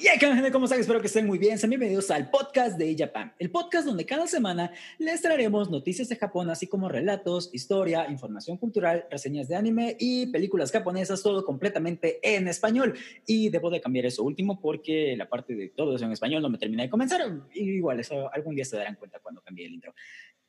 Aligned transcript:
Yeah, 0.00 0.18
gente, 0.18 0.50
¿cómo 0.50 0.64
están? 0.64 0.80
Espero 0.80 0.98
que 1.02 1.08
estén 1.08 1.26
muy 1.26 1.36
bien. 1.36 1.58
Sean 1.58 1.68
bienvenidos 1.68 2.10
al 2.10 2.30
podcast 2.30 2.78
de 2.78 2.96
Japan, 2.96 3.34
el 3.38 3.50
podcast 3.50 3.86
donde 3.86 4.06
cada 4.06 4.26
semana 4.26 4.72
les 4.96 5.20
traeremos 5.20 5.70
noticias 5.70 6.08
de 6.08 6.16
Japón, 6.16 6.48
así 6.48 6.66
como 6.68 6.88
relatos, 6.88 7.50
historia, 7.52 8.10
información 8.10 8.56
cultural, 8.56 9.04
reseñas 9.10 9.46
de 9.46 9.56
anime 9.56 9.98
y 10.00 10.28
películas 10.28 10.72
japonesas, 10.72 11.22
todo 11.22 11.44
completamente 11.44 12.18
en 12.22 12.48
español. 12.48 12.94
Y 13.26 13.50
debo 13.50 13.68
de 13.68 13.82
cambiar 13.82 14.06
eso 14.06 14.22
último 14.22 14.58
porque 14.58 15.14
la 15.18 15.28
parte 15.28 15.54
de 15.54 15.68
todo 15.68 15.94
eso 15.94 16.06
en 16.06 16.12
español 16.12 16.40
no 16.40 16.48
me 16.48 16.56
termina 16.56 16.82
de 16.82 16.88
comenzar. 16.88 17.20
Igual, 17.52 18.00
eso 18.00 18.32
algún 18.32 18.54
día 18.54 18.64
se 18.64 18.78
darán 18.78 18.94
cuenta 18.94 19.18
cuando 19.18 19.42
cambie 19.42 19.66
el 19.66 19.74
intro. 19.74 19.94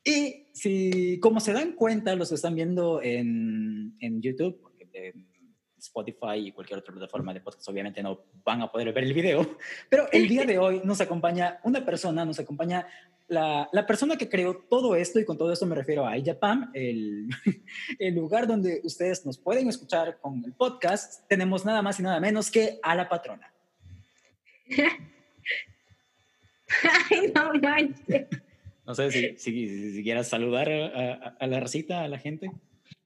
Y 0.01 0.47
si, 0.53 1.19
como 1.19 1.41
se 1.41 1.51
dan 1.51 1.73
cuenta 1.73 2.15
los 2.15 2.29
que 2.29 2.35
están 2.35 2.55
viendo 2.55 3.01
en, 3.01 3.97
en 3.99 4.21
YouTube, 4.21 4.61
porque... 4.61 4.87
Eh, 4.93 5.13
Spotify 5.81 6.37
y 6.37 6.51
cualquier 6.51 6.79
otra 6.79 6.93
plataforma 6.93 7.33
de 7.33 7.41
podcast, 7.41 7.67
obviamente 7.67 8.03
no 8.03 8.19
van 8.43 8.61
a 8.61 8.71
poder 8.71 8.93
ver 8.93 9.03
el 9.03 9.13
video, 9.13 9.57
pero 9.89 10.07
el 10.11 10.27
día 10.27 10.45
de 10.45 10.59
hoy 10.59 10.81
nos 10.83 11.01
acompaña 11.01 11.59
una 11.63 11.83
persona, 11.83 12.23
nos 12.23 12.39
acompaña 12.39 12.87
la, 13.27 13.69
la 13.71 13.87
persona 13.87 14.17
que 14.17 14.29
creó 14.29 14.57
todo 14.69 14.95
esto, 14.95 15.19
y 15.19 15.25
con 15.25 15.37
todo 15.37 15.51
esto 15.51 15.65
me 15.65 15.75
refiero 15.75 16.05
a 16.05 16.17
iJapan, 16.17 16.69
el, 16.73 17.29
el 17.99 18.15
lugar 18.15 18.45
donde 18.45 18.81
ustedes 18.83 19.25
nos 19.25 19.37
pueden 19.37 19.69
escuchar 19.69 20.19
con 20.19 20.43
el 20.45 20.53
podcast, 20.53 21.27
tenemos 21.27 21.65
nada 21.65 21.81
más 21.81 21.99
y 21.99 22.03
nada 22.03 22.19
menos 22.19 22.51
que 22.51 22.79
a 22.83 22.93
la 22.95 23.09
patrona. 23.09 23.51
Ay, 27.09 27.31
no 27.33 27.53
manches. 27.55 28.27
No 28.85 28.95
sé 28.95 29.11
si, 29.11 29.37
si, 29.37 29.93
si 29.93 30.03
quieras 30.03 30.27
saludar 30.27 30.69
a, 30.69 31.13
a, 31.13 31.37
a 31.39 31.47
la 31.47 31.59
racita, 31.59 32.03
a 32.03 32.07
la 32.07 32.17
gente, 32.17 32.51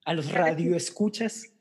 a 0.04 0.14
los 0.14 0.32
radioescuchas. 0.32 1.55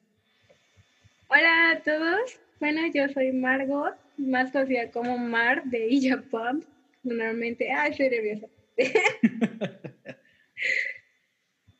Hola 1.37 1.71
a 1.73 1.83
todos. 1.83 2.39
Bueno, 2.61 2.81
yo 2.95 3.09
soy 3.09 3.33
Margot, 3.33 3.97
más 4.19 4.53
conocida 4.53 4.89
como 4.93 5.19
Mar 5.19 5.65
de 5.65 5.89
Ijapam. 5.89 6.63
Normalmente, 7.03 7.73
ah, 7.73 7.89
estoy 7.89 8.09
nerviosa. 8.09 8.47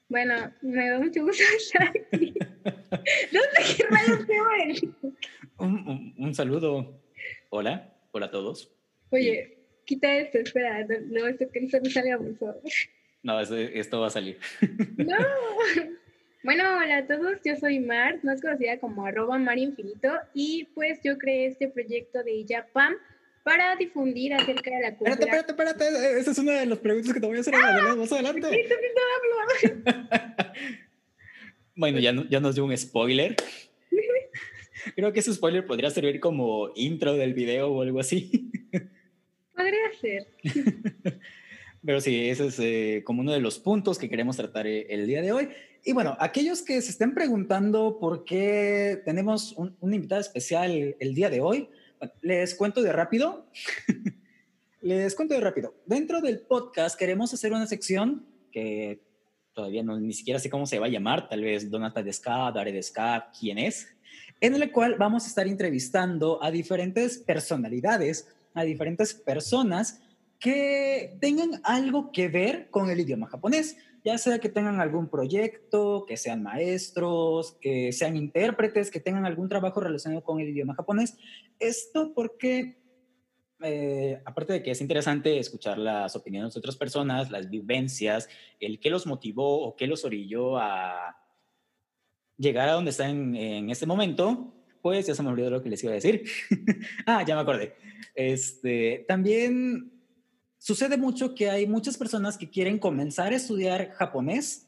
bueno, 0.09 0.53
me 0.61 0.91
da 0.91 0.99
mucho 0.99 1.23
gusto 1.23 1.45
estar 1.57 1.89
aquí. 1.89 2.35
No 3.31 3.41
sé 3.53 3.77
qué 3.77 3.85
rayos 3.89 4.83
un, 5.59 5.89
un, 5.89 6.15
un 6.19 6.35
saludo. 6.35 7.01
Hola, 7.51 7.95
hola 8.11 8.27
a 8.27 8.31
todos. 8.33 8.75
Oye, 9.11 9.57
quita 9.85 10.17
esto, 10.17 10.39
espera, 10.39 10.85
no, 11.07 11.29
esto 11.29 11.49
que 11.53 11.61
no 11.61 11.69
me 11.81 11.91
salga, 11.91 12.19
por 12.19 12.37
favor. 12.39 12.61
No, 13.23 13.41
esto, 13.41 13.57
esto 13.57 14.01
va 14.01 14.09
a 14.09 14.11
salir. 14.11 14.37
No. 14.97 15.17
Bueno, 16.45 16.63
hola 16.77 16.99
a 16.99 17.07
todos, 17.07 17.39
yo 17.43 17.57
soy 17.57 17.81
Mar, 17.81 18.21
más 18.23 18.43
conocida 18.43 18.79
como 18.79 19.07
arroba 19.07 19.39
Mar 19.39 19.57
Infinito, 19.57 20.11
y 20.35 20.69
pues 20.75 21.01
yo 21.03 21.17
creé 21.17 21.47
este 21.47 21.69
proyecto 21.69 22.23
de 22.23 22.45
Japan 22.47 22.97
para 23.43 23.75
difundir 23.77 24.35
acerca 24.35 24.71
de 24.77 24.83
la 24.83 24.95
cultura. 24.95 25.15
Espérate, 25.15 25.53
espérate, 25.53 25.85
espérate, 25.85 26.21
esa 26.21 26.31
es 26.33 26.39
una 26.39 26.53
de 26.53 26.67
las 26.67 26.79
preguntas 26.81 27.15
que 27.15 27.21
te 27.21 27.27
voy 27.27 27.39
a 27.39 27.41
hacer 27.41 27.55
¡Ah! 27.57 27.95
más 27.97 28.13
adelante. 28.13 28.47
Sí, 29.59 29.69
bueno, 31.77 31.99
ya, 31.99 32.13
ya 32.29 32.41
nos 32.41 32.55
dio 32.55 32.67
un 32.67 32.77
spoiler. 32.77 33.37
Creo 34.97 35.15
que 35.15 35.21
ese 35.21 35.33
spoiler 35.33 35.65
podría 35.65 35.89
servir 35.89 36.21
como 36.21 36.73
intro 36.75 37.15
del 37.15 37.33
video 37.33 37.73
o 37.73 37.81
algo 37.81 38.01
así. 38.01 38.51
Podría 39.57 39.93
ser. 39.99 40.27
Pero 41.87 42.03
sí, 42.03 42.29
ese 42.29 42.49
es 42.49 42.59
eh, 42.61 43.03
como 43.03 43.23
uno 43.23 43.33
de 43.33 43.41
los 43.41 43.59
puntos 43.59 43.99
que 43.99 44.11
queremos 44.11 44.37
tratar 44.37 44.67
eh, 44.67 44.87
el 44.91 45.07
día 45.07 45.23
de 45.23 45.33
hoy. 45.33 45.49
Y 45.87 45.93
bueno, 45.93 46.17
aquellos 46.19 46.63
que 46.63 46.81
se 46.81 46.91
estén 46.91 47.13
preguntando 47.13 47.99
por 48.01 48.25
qué 48.25 49.03
tenemos 49.05 49.53
un, 49.53 49.77
un 49.81 49.93
invitado 49.93 50.21
especial 50.23 50.97
el 50.99 51.15
día 51.15 51.29
de 51.29 51.43
hoy, 51.43 51.69
les 52.23 52.55
cuento 52.55 52.83
de 52.83 52.91
rápido. 52.91 53.47
les 54.81 55.15
cuento 55.15 55.35
de 55.35 55.41
rápido. 55.41 55.75
Dentro 55.85 56.23
del 56.23 56.41
podcast 56.41 56.99
queremos 56.99 57.35
hacer 57.35 57.53
una 57.53 57.67
sección 57.67 58.27
que 58.51 59.03
todavía 59.53 59.83
no, 59.83 60.01
ni 60.01 60.15
siquiera 60.15 60.41
sé 60.41 60.49
cómo 60.49 60.67
se 60.67 60.79
va 60.79 60.87
a 60.87 60.91
llamar, 60.91 61.29
tal 61.29 61.43
vez 61.43 61.71
Donata 61.71 62.03
de 62.03 62.13
Ska, 62.13 62.51
Dare 62.51 62.73
de 62.73 62.83
Ska, 62.83 63.31
quién 63.39 63.59
es, 63.59 63.87
en 64.41 64.55
el 64.55 64.73
cual 64.73 64.97
vamos 64.99 65.25
a 65.25 65.29
estar 65.29 65.47
entrevistando 65.47 66.43
a 66.43 66.51
diferentes 66.51 67.19
personalidades, 67.19 68.27
a 68.55 68.65
diferentes 68.65 69.15
personas 69.15 70.01
que 70.39 71.17
tengan 71.21 71.61
algo 71.63 72.11
que 72.11 72.29
ver 72.29 72.69
con 72.71 72.91
el 72.91 73.01
idioma 73.01 73.29
japonés, 73.29 73.77
ya 74.05 74.19
sea 74.19 74.39
que 74.39 74.51
tengan 74.51 74.81
algún 74.81 75.09
proyecto, 75.09 76.05
que 76.07 76.19
sean 76.19 76.43
maestros, 76.43 77.57
que 77.61 77.91
sean 77.91 78.17
intérpretes, 78.17 78.91
que 78.91 79.01
tengan 79.01 79.25
algún 79.25 79.49
trabajo 79.49 79.81
relacionado 79.81 80.23
con 80.23 80.41
el 80.41 80.51
idioma 80.51 80.75
japonés. 80.75 81.17
Esto 81.59 82.13
porque, 82.15 82.83
eh, 83.63 84.21
aparte 84.27 84.53
de 84.53 84.63
que 84.63 84.73
es 84.73 84.83
interesante 84.83 85.39
escuchar 85.39 85.79
las 85.79 86.15
opiniones 86.17 86.53
de 86.53 86.59
otras 86.59 86.77
personas, 86.77 87.31
las 87.31 87.49
vivencias, 87.49 88.29
el 88.61 88.79
qué 88.79 88.91
los 88.91 89.07
motivó 89.07 89.63
o 89.63 89.75
qué 89.75 89.87
los 89.87 90.05
orilló 90.05 90.59
a 90.59 91.17
llegar 92.37 92.69
a 92.69 92.73
donde 92.73 92.91
están 92.91 93.11
en, 93.11 93.37
en 93.37 93.71
este 93.71 93.87
momento, 93.87 94.53
pues 94.83 95.07
ya 95.07 95.15
se 95.15 95.23
me 95.23 95.31
olvidó 95.31 95.49
lo 95.49 95.63
que 95.63 95.71
les 95.71 95.83
iba 95.83 95.93
a 95.93 95.95
decir. 95.95 96.25
ah, 97.07 97.25
ya 97.27 97.37
me 97.37 97.41
acordé. 97.41 97.75
Este, 98.15 99.07
también 99.09 99.94
sucede 100.65 100.97
mucho 100.97 101.35
que 101.35 101.51
hay 101.51 101.67
muchas 101.67 101.99
personas 101.99 102.39
que 102.39 102.49
quieren 102.49 102.79
comenzar 102.79 103.35
a 103.35 103.37
estudiar 103.37 103.91
japonés 103.91 104.67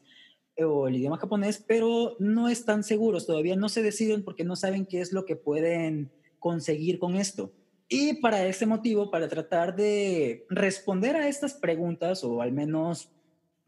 eh, 0.55 0.63
o 0.63 0.87
el 0.87 0.95
idioma 0.95 1.17
japonés, 1.17 1.63
pero 1.67 2.15
no 2.19 2.49
están 2.49 2.83
seguros, 2.83 3.25
todavía 3.25 3.55
no 3.55 3.67
se 3.67 3.81
deciden 3.81 4.23
porque 4.23 4.43
no 4.43 4.55
saben 4.55 4.85
qué 4.85 5.01
es 5.01 5.11
lo 5.11 5.25
que 5.25 5.35
pueden 5.35 6.11
conseguir 6.37 6.99
con 6.99 7.15
esto. 7.15 7.51
Y 7.89 8.21
para 8.21 8.45
ese 8.45 8.67
motivo, 8.67 9.09
para 9.09 9.27
tratar 9.27 9.75
de 9.75 10.45
responder 10.51 11.15
a 11.15 11.29
estas 11.29 11.55
preguntas, 11.55 12.23
o 12.23 12.43
al 12.43 12.51
menos 12.51 13.09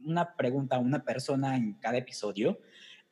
una 0.06 0.36
pregunta 0.36 0.76
a 0.76 0.80
una 0.80 1.04
persona 1.04 1.58
en 1.58 1.74
cada 1.80 1.98
episodio, 1.98 2.60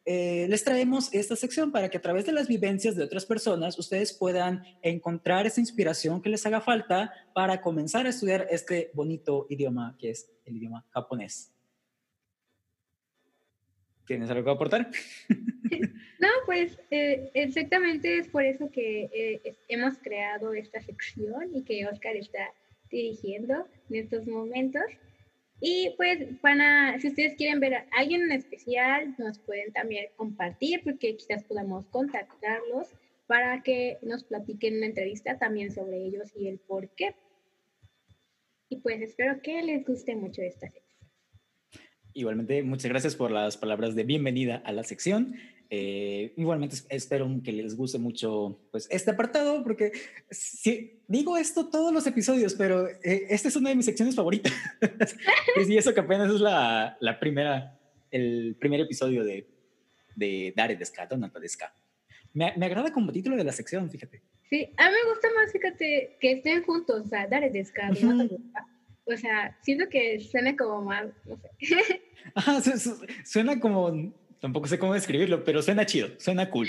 eh, 0.10 0.48
les 0.48 0.64
traemos 0.64 1.14
esta 1.14 1.36
sección 1.36 1.70
para 1.70 1.90
que 1.90 1.98
a 1.98 2.02
través 2.02 2.26
de 2.26 2.32
las 2.32 2.48
vivencias 2.48 2.96
de 2.96 3.04
otras 3.04 3.26
personas 3.26 3.78
ustedes 3.78 4.14
puedan 4.14 4.64
encontrar 4.82 5.46
esa 5.46 5.60
inspiración 5.60 6.22
que 6.22 6.30
les 6.30 6.46
haga 6.46 6.62
falta 6.62 7.12
para 7.34 7.60
comenzar 7.60 8.06
a 8.06 8.10
estudiar 8.10 8.48
este 8.50 8.90
bonito 8.94 9.48
idioma 9.50 9.98
que 10.00 10.12
es 10.12 10.32
el 10.46 10.56
idioma 10.56 10.86
japonés. 10.92 11.52
¿Tienes 14.06 14.30
algo 14.30 14.46
que 14.46 14.52
aportar? 14.52 14.90
No, 16.20 16.30
pues 16.48 16.80
eh, 16.90 17.30
exactamente 17.36 18.18
es 18.18 18.28
por 18.30 18.44
eso 18.44 18.72
que 18.72 19.10
eh, 19.14 19.56
hemos 19.68 20.00
creado 20.00 20.54
esta 20.54 20.82
sección 20.82 21.54
y 21.54 21.64
que 21.64 21.86
Oscar 21.86 22.16
está 22.16 22.54
dirigiendo 22.90 23.68
en 23.90 23.98
estos 23.98 24.26
momentos. 24.26 24.82
Y 25.60 25.94
pues 25.98 26.40
van 26.42 26.62
a, 26.62 27.00
si 27.00 27.08
ustedes 27.08 27.36
quieren 27.36 27.60
ver 27.60 27.74
a 27.76 27.86
alguien 27.98 28.24
en 28.24 28.32
especial, 28.32 29.16
nos 29.18 29.40
pueden 29.40 29.72
también 29.74 30.08
compartir 30.16 30.82
porque 30.84 31.18
quizás 31.18 31.44
podamos 31.44 31.88
contactarlos 31.88 32.90
para 33.26 33.64
que 33.64 33.98
nos 34.04 34.24
platiquen 34.24 34.78
una 34.78 34.86
entrevista 34.86 35.38
también 35.38 35.72
sobre 35.72 35.98
ellos 36.06 36.32
y 36.36 36.48
el 36.48 36.60
por 36.60 36.90
qué. 36.90 37.16
Y 38.70 38.78
pues 38.78 39.02
espero 39.02 39.42
que 39.42 39.62
les 39.64 39.86
guste 39.86 40.16
mucho 40.16 40.42
esta 40.42 40.70
sección. 40.70 41.10
Igualmente, 42.14 42.64
muchas 42.64 42.90
gracias 42.90 43.16
por 43.16 43.32
las 43.32 43.58
palabras 43.58 43.96
de 43.96 44.04
bienvenida 44.04 44.62
a 44.66 44.72
la 44.72 44.84
sección. 44.84 45.36
Eh, 45.70 46.34
igualmente 46.38 46.78
espero 46.90 47.30
que 47.44 47.52
les 47.52 47.76
guste 47.76 48.00
mucho 48.00 48.58
pues, 48.72 48.88
este 48.90 49.12
apartado, 49.12 49.64
porque 49.64 49.92
si, 50.30 51.02
digo 51.08 51.38
esto 51.38 51.68
todos 51.70 51.94
los 51.94 52.08
episodios, 52.08 52.54
pero 52.54 52.88
eh, 52.88 53.28
esta 53.30 53.50
es 53.50 53.56
una 53.58 53.70
de 53.70 53.76
mis 53.76 53.86
secciones 53.86 54.16
favoritas. 54.16 54.54
y 55.68 55.78
eso 55.78 55.94
que 55.94 56.00
apenas 56.00 56.34
es 56.34 56.40
la, 56.40 56.98
la, 57.02 57.20
primera, 57.20 57.78
el 58.12 58.56
primer 58.60 58.80
episodio 58.82 59.24
de, 59.26 59.48
de 60.16 60.54
Dare 60.56 60.78
Desca, 60.78 61.06
Donata 61.06 61.40
Desca. 61.40 61.74
Me, 62.34 62.54
me 62.56 62.66
agrada 62.66 62.94
como 62.94 63.12
título 63.12 63.36
de 63.36 63.44
la 63.44 63.52
sección, 63.52 63.90
fíjate. 63.90 64.22
Sí, 64.50 64.74
a 64.78 64.90
mí 64.90 64.96
me 65.04 65.12
gusta 65.12 65.28
más, 65.36 65.52
fíjate, 65.52 66.18
que 66.22 66.32
estén 66.32 66.64
juntos, 66.64 67.06
o 67.06 67.10
sea, 67.10 67.28
Dare 67.28 67.50
Desca, 67.50 67.90
Donata 67.90 68.24
Desca. 68.24 68.68
O 69.10 69.16
sea, 69.16 69.58
siento 69.62 69.88
que 69.90 70.20
suena 70.20 70.56
como 70.56 70.82
más, 70.82 71.08
no 71.26 71.38
sé. 71.38 72.02
Ajá, 72.36 72.62
suena 73.26 73.60
como 73.60 74.14
Tampoco 74.40 74.68
sé 74.68 74.78
cómo 74.78 74.94
describirlo, 74.94 75.44
pero 75.44 75.62
suena 75.62 75.86
chido, 75.86 76.10
suena 76.18 76.50
cool. 76.50 76.68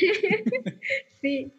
sí. 1.20 1.52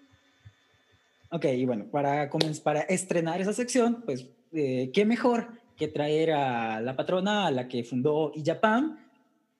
Ok, 1.31 1.45
y 1.45 1.65
bueno, 1.65 1.85
para, 1.91 2.29
para 2.63 2.81
estrenar 2.81 3.39
esa 3.39 3.53
sección, 3.53 4.01
pues, 4.03 4.27
eh, 4.51 4.89
¿qué 4.94 5.06
mejor 5.06 5.50
que 5.77 5.88
traer 5.88 6.31
a 6.31 6.81
la 6.81 6.95
patrona, 6.95 7.45
a 7.45 7.51
la 7.51 7.67
que 7.67 7.83
fundó 7.83 8.31
iJapan 8.35 8.97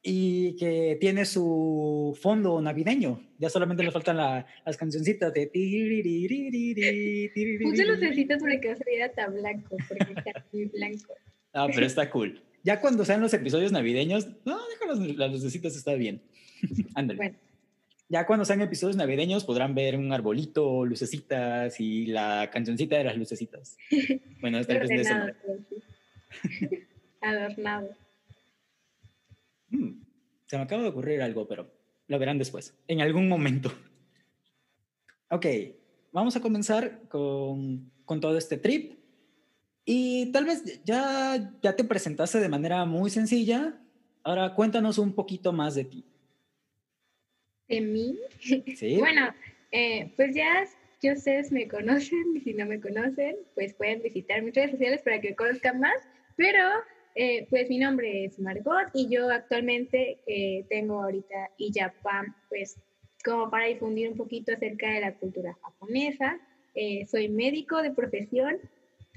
y 0.02 0.56
que 0.56 0.98
tiene 1.00 1.26
su 1.26 2.18
fondo 2.20 2.60
navideño? 2.60 3.22
Ya 3.38 3.50
solamente 3.50 3.84
le 3.84 3.92
faltan 3.92 4.18
la, 4.18 4.48
las 4.66 4.78
cancioncitas 4.78 5.32
de... 5.34 5.52
Muchas 7.62 7.88
lucecitas 7.88 8.40
porque 8.40 8.68
va 8.68 8.74
a 8.74 8.78
salir 8.78 9.12
tan 9.16 9.34
blanco, 9.36 9.78
porque 9.88 10.14
está 10.18 10.46
muy 10.52 10.66
blanco. 10.66 11.14
Ah, 11.54 11.68
pero 11.72 11.86
está 11.86 12.10
cool. 12.10 12.42
Ya 12.64 12.82
cuando 12.82 13.06
sean 13.06 13.22
los 13.22 13.34
episodios 13.34 13.72
navideños, 13.72 14.28
no, 14.46 14.60
deja 14.68 15.14
las 15.16 15.32
lucecitas, 15.32 15.76
está 15.76 15.94
bien. 15.94 16.22
Ándale. 16.96 17.18
Bueno. 17.18 17.38
ya 18.10 18.26
cuando 18.26 18.46
sean 18.46 18.62
episodios 18.62 18.98
navideños 18.98 19.46
podrán 19.46 19.76
ver 19.76 19.98
un 19.98 20.12
arbolito, 20.12 20.86
lucecitas 20.86 21.80
y 21.80 22.08
la 22.08 22.50
cancioncita 22.52 22.98
de 22.98 23.04
las 23.06 23.18
lucecitas. 23.18 23.78
Bueno, 24.42 24.58
hasta 24.58 24.78
el 24.78 24.88
de 24.88 25.04
semana. 25.04 25.36
Adornado. 27.22 27.90
Mm, 29.70 30.02
se 30.46 30.58
me 30.58 30.64
acaba 30.64 30.82
de 30.82 30.88
ocurrir 30.88 31.22
algo, 31.22 31.46
pero 31.46 31.70
lo 32.08 32.20
verán 32.20 32.38
después, 32.38 32.74
en 32.88 33.02
algún 33.02 33.28
momento. 33.28 33.70
Ok, 35.30 35.46
vamos 36.14 36.38
a 36.38 36.42
comenzar 36.42 37.02
con, 37.10 37.92
con 38.06 38.22
todo 38.22 38.38
este 38.38 38.58
trip. 38.58 38.99
Y 39.86 40.32
tal 40.32 40.46
vez 40.46 40.84
ya, 40.84 41.54
ya 41.62 41.76
te 41.76 41.84
presentaste 41.84 42.40
de 42.40 42.50
manera 42.50 42.86
muy 42.86 43.10
sencilla. 43.10 43.80
Ahora 44.24 44.54
cuéntanos 44.54 44.98
un 44.98 45.14
poquito 45.14 45.52
más 45.52 45.76
de 45.76 45.86
ti. 45.86 46.06
¿De 47.68 47.82
mí? 47.82 48.20
Sí. 48.76 48.98
bueno, 48.98 49.34
eh, 49.72 50.12
pues 50.16 50.36
ya, 50.36 50.66
yo 51.02 51.14
ustedes 51.14 51.52
me 51.52 51.68
conocen 51.68 52.36
y 52.36 52.40
si 52.42 52.54
no 52.54 52.66
me 52.66 52.80
conocen, 52.80 53.38
pues 53.56 53.74
pueden 53.74 54.02
visitar 54.02 54.42
mis 54.42 54.54
redes 54.54 54.72
sociales 54.72 55.02
para 55.02 55.22
que 55.22 55.36
conozcan 55.36 55.80
más. 55.80 55.98
Pero 56.36 56.64
eh, 57.16 57.48
pues 57.50 57.70
mi 57.70 57.80
nombre 57.80 58.26
es 58.26 58.40
Margot 58.40 58.90
y 58.94 59.10
yo 59.10 59.30
actualmente 59.30 60.20
eh, 60.26 60.66
tengo 60.70 61.04
ahorita 61.04 61.52
IJAPAM, 61.58 62.36
pues 62.48 62.80
como 63.26 63.50
para 63.50 63.66
difundir 63.66 64.10
un 64.10 64.18
poquito 64.18 64.54
acerca 64.54 64.90
de 64.92 65.02
la 65.02 65.14
cultura 65.16 65.58
japonesa. 65.62 66.40
Eh, 66.76 67.06
soy 67.08 67.28
médico 67.30 67.82
de 67.82 67.92
profesión, 67.92 68.58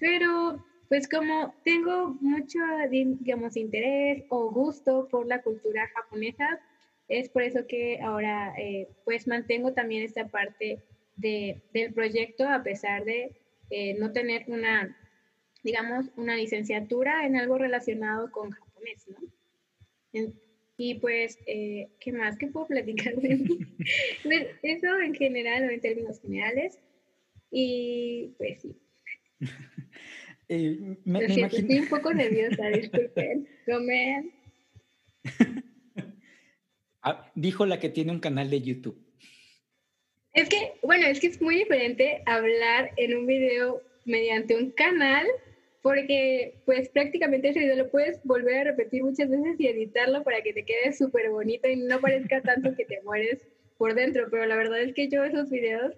pero 0.03 0.67
pues 0.89 1.09
como 1.09 1.55
tengo 1.65 2.19
mucho, 2.21 2.59
digamos, 2.91 3.57
interés 3.57 4.25
o 4.31 4.51
gusto 4.51 5.07
por 5.09 5.29
la 5.29 5.41
cultura 5.43 5.89
japonesa, 5.95 6.61
es 7.07 7.29
por 7.29 7.43
eso 7.45 7.61
que 7.69 8.01
ahora 8.03 8.53
pues 9.05 9.29
mantengo 9.29 9.75
también 9.75 10.03
esta 10.03 10.27
parte 10.27 10.83
de, 11.15 11.63
del 11.73 11.95
proyecto 11.95 12.49
a 12.49 12.65
pesar 12.65 13.05
de 13.05 13.31
no 14.01 14.11
tener 14.11 14.45
una 14.49 14.99
digamos, 15.63 16.11
una 16.17 16.35
licenciatura 16.35 17.25
en 17.25 17.37
algo 17.37 17.57
relacionado 17.57 18.33
con 18.33 18.51
japonés, 18.51 19.07
¿no? 19.09 20.33
y 20.77 20.95
pues, 20.97 21.39
eh, 21.47 21.91
¿qué 22.01 22.13
más? 22.13 22.37
¿Qué 22.37 22.49
puedo 22.49 22.67
platicar 22.67 23.15
de 23.15 23.37
mí? 23.37 23.59
Pues, 24.25 24.49
eso 24.63 25.01
en 25.01 25.15
general 25.15 25.65
o 25.65 25.71
en 25.71 25.81
términos 25.81 26.21
generales. 26.21 26.81
Y 27.51 28.35
pues 28.39 28.63
sí. 28.63 28.77
Eh, 30.55 30.99
me, 31.07 31.25
Estoy 31.25 31.79
un 31.79 31.89
poco 31.89 32.13
nerviosa, 32.13 32.69
disculpen. 32.69 33.49
Comen. 33.67 34.35
Ah, 37.01 37.33
dijo 37.35 37.65
la 37.65 37.81
que 37.81 37.89
tiene 37.89 38.13
un 38.13 38.21
canal 38.21 38.51
de 38.51 38.61
YouTube. 38.61 39.03
Es 40.35 40.51
que, 40.51 40.75
bueno, 40.83 41.07
es 41.07 41.21
que 41.21 41.29
es 41.29 41.41
muy 41.41 41.57
diferente 41.57 42.23
hablar 42.27 42.91
en 42.99 43.17
un 43.17 43.27
video 43.27 43.81
mediante 44.05 44.55
un 44.55 44.73
canal 44.73 45.27
porque 45.81 46.61
pues 46.67 46.91
prácticamente 46.91 47.49
ese 47.49 47.61
video 47.61 47.77
lo 47.77 47.91
puedes 47.91 48.23
volver 48.23 48.59
a 48.59 48.65
repetir 48.73 49.03
muchas 49.03 49.31
veces 49.31 49.59
y 49.59 49.69
editarlo 49.69 50.23
para 50.23 50.43
que 50.43 50.53
te 50.53 50.67
quede 50.67 50.93
súper 50.93 51.31
bonito 51.31 51.67
y 51.67 51.77
no 51.77 51.99
parezca 51.99 52.43
tanto 52.43 52.77
que 52.77 52.85
te 52.85 53.01
mueres 53.03 53.49
por 53.79 53.95
dentro, 53.95 54.29
pero 54.31 54.45
la 54.45 54.57
verdad 54.57 54.83
es 54.83 54.93
que 54.93 55.09
yo 55.09 55.25
esos 55.25 55.49
videos, 55.49 55.97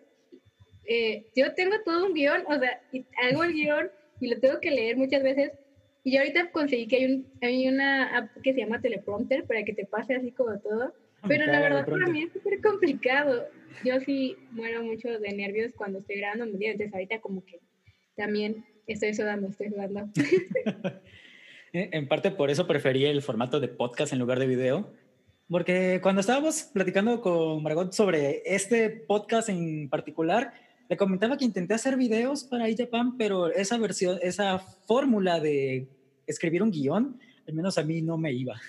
eh, 0.87 1.27
yo 1.35 1.55
tengo 1.55 1.75
todo 1.85 2.07
un 2.07 2.15
guion, 2.15 2.45
o 2.47 2.59
sea, 2.59 2.81
hago 3.21 3.43
el 3.43 3.53
guion 3.53 3.91
y 4.25 4.31
lo 4.31 4.41
tengo 4.41 4.61
que 4.61 4.71
leer 4.71 4.97
muchas 4.97 5.23
veces 5.23 5.53
y 6.03 6.13
yo 6.13 6.21
ahorita 6.21 6.51
conseguí 6.51 6.87
que 6.87 6.97
hay, 6.97 7.05
un, 7.07 7.27
hay 7.41 7.69
una 7.69 8.19
app 8.19 8.31
que 8.43 8.53
se 8.53 8.61
llama 8.61 8.81
teleprompter 8.81 9.45
para 9.45 9.65
que 9.65 9.73
te 9.73 9.87
pase 9.87 10.15
así 10.15 10.33
como 10.33 10.59
todo, 10.61 10.93
ah, 11.23 11.27
pero 11.27 11.47
la 11.47 11.61
verdad 11.61 11.87
para 11.87 12.07
mí 12.07 12.25
es 12.25 12.33
súper 12.33 12.61
complicado. 12.61 13.47
Yo 13.85 13.99
sí 14.01 14.37
muero 14.51 14.83
mucho 14.83 15.09
de 15.19 15.33
nervios 15.33 15.73
cuando 15.75 16.01
estoy 16.01 16.17
grabando 16.17 16.45
un 16.45 16.53
video, 16.53 16.73
entonces 16.73 16.93
ahorita 16.93 17.21
como 17.21 17.43
que 17.45 17.61
también 18.17 18.65
Estoy 18.87 19.15
sudando, 19.15 19.49
estoy 19.49 19.71
sudando. 19.71 20.09
en 21.73 22.09
parte 22.09 22.31
por 22.31 22.51
eso 22.51 22.67
preferí 22.67 23.07
el 23.07 23.23
formato 23.23 23.59
de 23.61 23.69
podcast 23.69 24.13
en 24.13 24.19
lugar 24.19 24.39
de 24.39 24.47
video, 24.47 24.93
porque 25.49 26.01
cuando 26.03 26.21
estábamos 26.21 26.65
platicando 26.65 27.21
con 27.21 27.63
Margot 27.63 27.93
sobre 27.93 28.43
este 28.45 28.91
podcast 28.91 29.49
en 29.49 29.89
particular, 29.89 30.53
le 30.89 30.97
comentaba 30.97 31.37
que 31.37 31.45
intenté 31.45 31.75
hacer 31.75 31.97
videos 31.97 32.45
para 32.45 32.69
iJapan, 32.69 33.17
pero 33.17 33.49
esa 33.49 33.79
versión, 33.79 34.19
esa 34.23 34.59
fórmula 34.59 35.41
de 35.41 35.89
escribir 36.27 36.63
un 36.63 36.71
guion, 36.71 37.19
al 37.47 37.55
menos 37.55 37.79
a 37.79 37.85
mí 37.85 38.03
no 38.03 38.17
me 38.17 38.33
iba, 38.33 38.61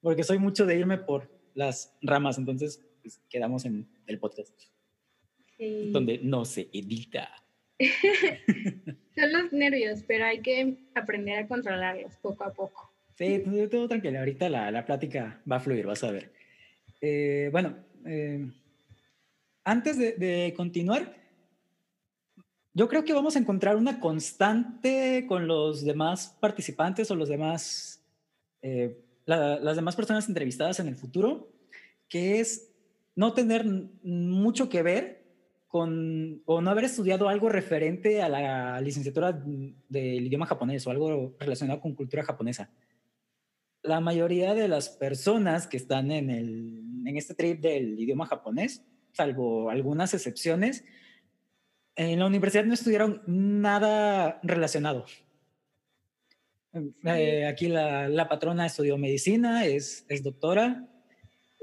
porque 0.00 0.22
soy 0.22 0.38
mucho 0.38 0.66
de 0.66 0.78
irme 0.78 0.98
por 0.98 1.30
las 1.54 1.94
ramas, 2.02 2.38
entonces 2.38 2.84
pues, 3.02 3.20
quedamos 3.28 3.64
en 3.64 3.88
el 4.06 4.18
podcast, 4.18 4.52
donde 5.92 6.18
no 6.22 6.44
se 6.44 6.68
edita. 6.72 7.30
Son 9.14 9.32
los 9.32 9.52
nervios, 9.52 10.02
pero 10.06 10.26
hay 10.26 10.40
que 10.40 10.76
aprender 10.94 11.38
a 11.38 11.48
controlarlos 11.48 12.16
poco 12.16 12.44
a 12.44 12.52
poco. 12.52 12.92
Sí, 13.16 13.42
todo 13.70 13.88
tranquilo. 13.88 14.18
Ahorita 14.18 14.48
la, 14.50 14.70
la 14.70 14.84
plática 14.84 15.42
va 15.50 15.56
a 15.56 15.60
fluir, 15.60 15.86
vas 15.86 16.04
a 16.04 16.10
ver. 16.10 16.32
Eh, 17.00 17.48
bueno, 17.50 17.76
eh, 18.04 18.46
antes 19.64 19.98
de, 19.98 20.54
continuar, 20.56 21.16
yo 22.76 22.88
creo 22.88 23.04
que 23.04 23.14
vamos 23.14 23.34
a 23.34 23.38
encontrar 23.38 23.76
una 23.76 24.00
constante 24.00 25.24
con 25.26 25.46
los 25.46 25.82
demás 25.82 26.36
participantes 26.40 27.10
o 27.10 27.14
los 27.14 27.30
demás, 27.30 28.04
eh, 28.60 29.02
las 29.24 29.76
demás 29.76 29.96
personas 29.96 30.28
entrevistadas 30.28 30.78
en 30.78 30.88
el 30.88 30.94
futuro, 30.94 31.48
que 32.06 32.38
es 32.38 32.70
no 33.14 33.32
tener 33.32 33.64
mucho 34.02 34.68
que 34.68 34.82
ver 34.82 35.24
o 35.70 35.86
no 35.86 36.70
haber 36.70 36.84
estudiado 36.84 37.30
algo 37.30 37.48
referente 37.48 38.20
a 38.20 38.28
la 38.28 38.78
licenciatura 38.82 39.32
del 39.32 40.26
idioma 40.26 40.44
japonés 40.44 40.86
o 40.86 40.90
algo 40.90 41.34
relacionado 41.40 41.80
con 41.80 41.94
cultura 41.94 42.24
japonesa. 42.24 42.70
La 43.82 44.00
mayoría 44.00 44.52
de 44.52 44.68
las 44.68 44.90
personas 44.90 45.66
que 45.66 45.78
están 45.78 46.10
en, 46.10 46.28
el, 46.28 46.84
en 47.06 47.16
este 47.16 47.32
trip 47.32 47.62
del 47.62 47.98
idioma 47.98 48.26
japonés, 48.26 48.84
salvo 49.12 49.70
algunas 49.70 50.12
excepciones, 50.12 50.84
en 51.96 52.18
la 52.18 52.26
universidad 52.26 52.64
no 52.64 52.74
estudiaron 52.74 53.22
nada 53.26 54.38
relacionado. 54.42 55.06
Eh, 57.04 57.46
aquí 57.46 57.68
la, 57.68 58.08
la, 58.08 58.28
patrona 58.28 58.66
estudió 58.66 58.98
medicina, 58.98 59.64
es, 59.64 60.04
es 60.08 60.22
doctora. 60.22 60.86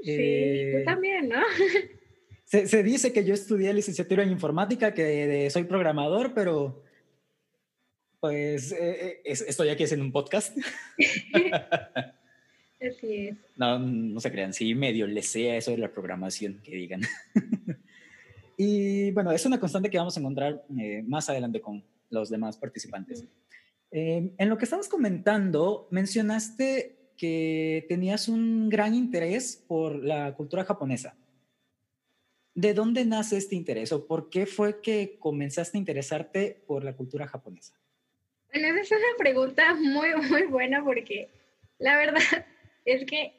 Sí, 0.02 0.10
eh, 0.10 0.82
también, 0.84 1.28
¿no? 1.28 1.40
se, 2.44 2.82
dice 2.82 3.12
que 3.12 3.24
yo 3.24 3.34
estudié 3.34 3.72
licenciatura 3.72 4.22
en 4.22 4.30
informática, 4.30 4.92
que 4.92 5.48
soy 5.50 5.64
programador, 5.64 6.34
pero 6.34 6.84
pues 8.24 8.72
eh, 8.72 9.20
eh, 9.22 9.22
estoy 9.24 9.68
aquí 9.68 9.84
haciendo 9.84 10.04
un 10.04 10.12
podcast. 10.12 10.56
Así 12.80 13.28
es. 13.28 13.36
No, 13.56 13.78
no 13.78 14.18
se 14.18 14.32
crean, 14.32 14.54
sí, 14.54 14.74
medio 14.74 15.06
le 15.06 15.22
sea 15.22 15.56
eso 15.56 15.72
de 15.72 15.78
la 15.78 15.92
programación, 15.92 16.60
que 16.62 16.74
digan. 16.74 17.02
y 18.56 19.10
bueno, 19.12 19.32
es 19.32 19.44
una 19.46 19.60
constante 19.60 19.90
que 19.90 19.98
vamos 19.98 20.16
a 20.16 20.20
encontrar 20.20 20.64
eh, 20.78 21.02
más 21.06 21.28
adelante 21.28 21.60
con 21.60 21.84
los 22.10 22.30
demás 22.30 22.56
participantes. 22.56 23.24
en 23.90 24.48
lo 24.48 24.58
que 24.58 24.64
estabas 24.64 24.88
comentando, 24.88 25.86
mencionaste 25.90 26.94
que 27.16 27.86
tenías 27.88 28.28
un 28.28 28.68
gran 28.68 28.94
interés 28.94 29.62
por 29.68 30.02
la 30.04 30.34
cultura 30.34 30.64
japonesa. 30.64 31.16
¿De 32.54 32.72
dónde 32.72 33.04
nace 33.04 33.36
este 33.36 33.56
interés 33.56 33.92
o 33.92 34.06
por 34.06 34.30
qué 34.30 34.46
fue 34.46 34.80
que 34.80 35.16
comenzaste 35.18 35.76
a 35.76 35.80
interesarte 35.80 36.62
por 36.66 36.84
la 36.84 36.94
cultura 36.94 37.26
japonesa? 37.26 37.74
Bueno, 38.52 38.68
esa 38.80 38.94
es 38.94 39.02
una 39.02 39.18
pregunta 39.18 39.74
muy, 39.74 40.14
muy 40.30 40.44
buena 40.44 40.84
porque 40.84 41.30
la 41.78 41.96
verdad 41.96 42.20
es 42.84 43.04
que 43.06 43.32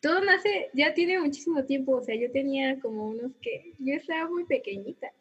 todo 0.00 0.24
nace, 0.24 0.70
ya 0.74 0.94
tiene 0.94 1.20
muchísimo 1.20 1.64
tiempo, 1.64 1.96
o 1.96 2.02
sea, 2.02 2.14
yo 2.14 2.30
tenía 2.30 2.78
como 2.80 3.08
unos 3.08 3.32
que, 3.40 3.72
yo 3.78 3.94
estaba 3.94 4.28
muy 4.28 4.44
pequeñita, 4.44 5.12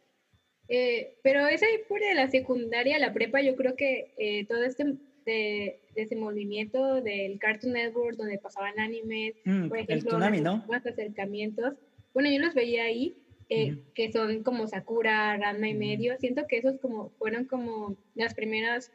eh, 0.67 1.15
pero 1.23 1.47
esa 1.47 1.65
época 1.69 2.05
de 2.07 2.15
la 2.15 2.29
secundaria, 2.29 2.99
la 2.99 3.13
prepa, 3.13 3.41
yo 3.41 3.55
creo 3.55 3.75
que 3.75 4.13
eh, 4.17 4.45
todo 4.45 4.63
este 4.63 4.95
de, 5.25 5.79
ese 5.95 6.15
movimiento 6.15 7.01
del 7.01 7.39
Cartoon 7.39 7.73
Network 7.73 8.17
donde 8.17 8.37
pasaban 8.37 8.79
animes, 8.79 9.35
mm, 9.43 9.69
por 9.69 9.77
ejemplo, 9.79 10.23
el 10.23 10.43
¿no? 10.43 10.65
más 10.67 10.85
acercamientos, 10.85 11.75
bueno, 12.13 12.29
yo 12.31 12.39
los 12.39 12.53
veía 12.53 12.83
ahí, 12.85 13.17
eh, 13.49 13.77
que 13.93 14.11
son 14.11 14.41
como 14.41 14.67
Sakura, 14.67 15.37
Ranma 15.37 15.67
y 15.67 15.73
medio. 15.73 16.17
Siento 16.17 16.47
que 16.47 16.57
esos 16.57 16.79
como 16.79 17.09
fueron 17.19 17.45
como 17.45 17.95
las 18.15 18.33
primeras 18.33 18.91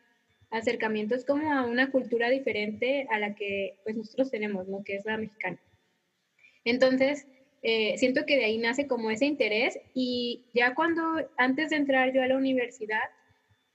acercamientos 0.50 1.24
como 1.24 1.52
a 1.52 1.66
una 1.66 1.90
cultura 1.90 2.30
diferente 2.30 3.06
a 3.10 3.18
la 3.18 3.34
que 3.34 3.76
pues 3.84 3.94
nosotros 3.96 4.30
tenemos, 4.30 4.66
¿no? 4.68 4.82
Que 4.82 4.96
es 4.96 5.04
la 5.04 5.18
mexicana. 5.18 5.58
Entonces, 6.64 7.26
eh, 7.62 7.96
siento 7.98 8.24
que 8.26 8.36
de 8.36 8.44
ahí 8.44 8.58
nace 8.58 8.86
como 8.86 9.10
ese 9.10 9.26
interés 9.26 9.78
y 9.94 10.46
ya 10.54 10.74
cuando, 10.74 11.02
antes 11.36 11.70
de 11.70 11.76
entrar 11.76 12.12
yo 12.12 12.22
a 12.22 12.26
la 12.26 12.36
universidad, 12.36 13.02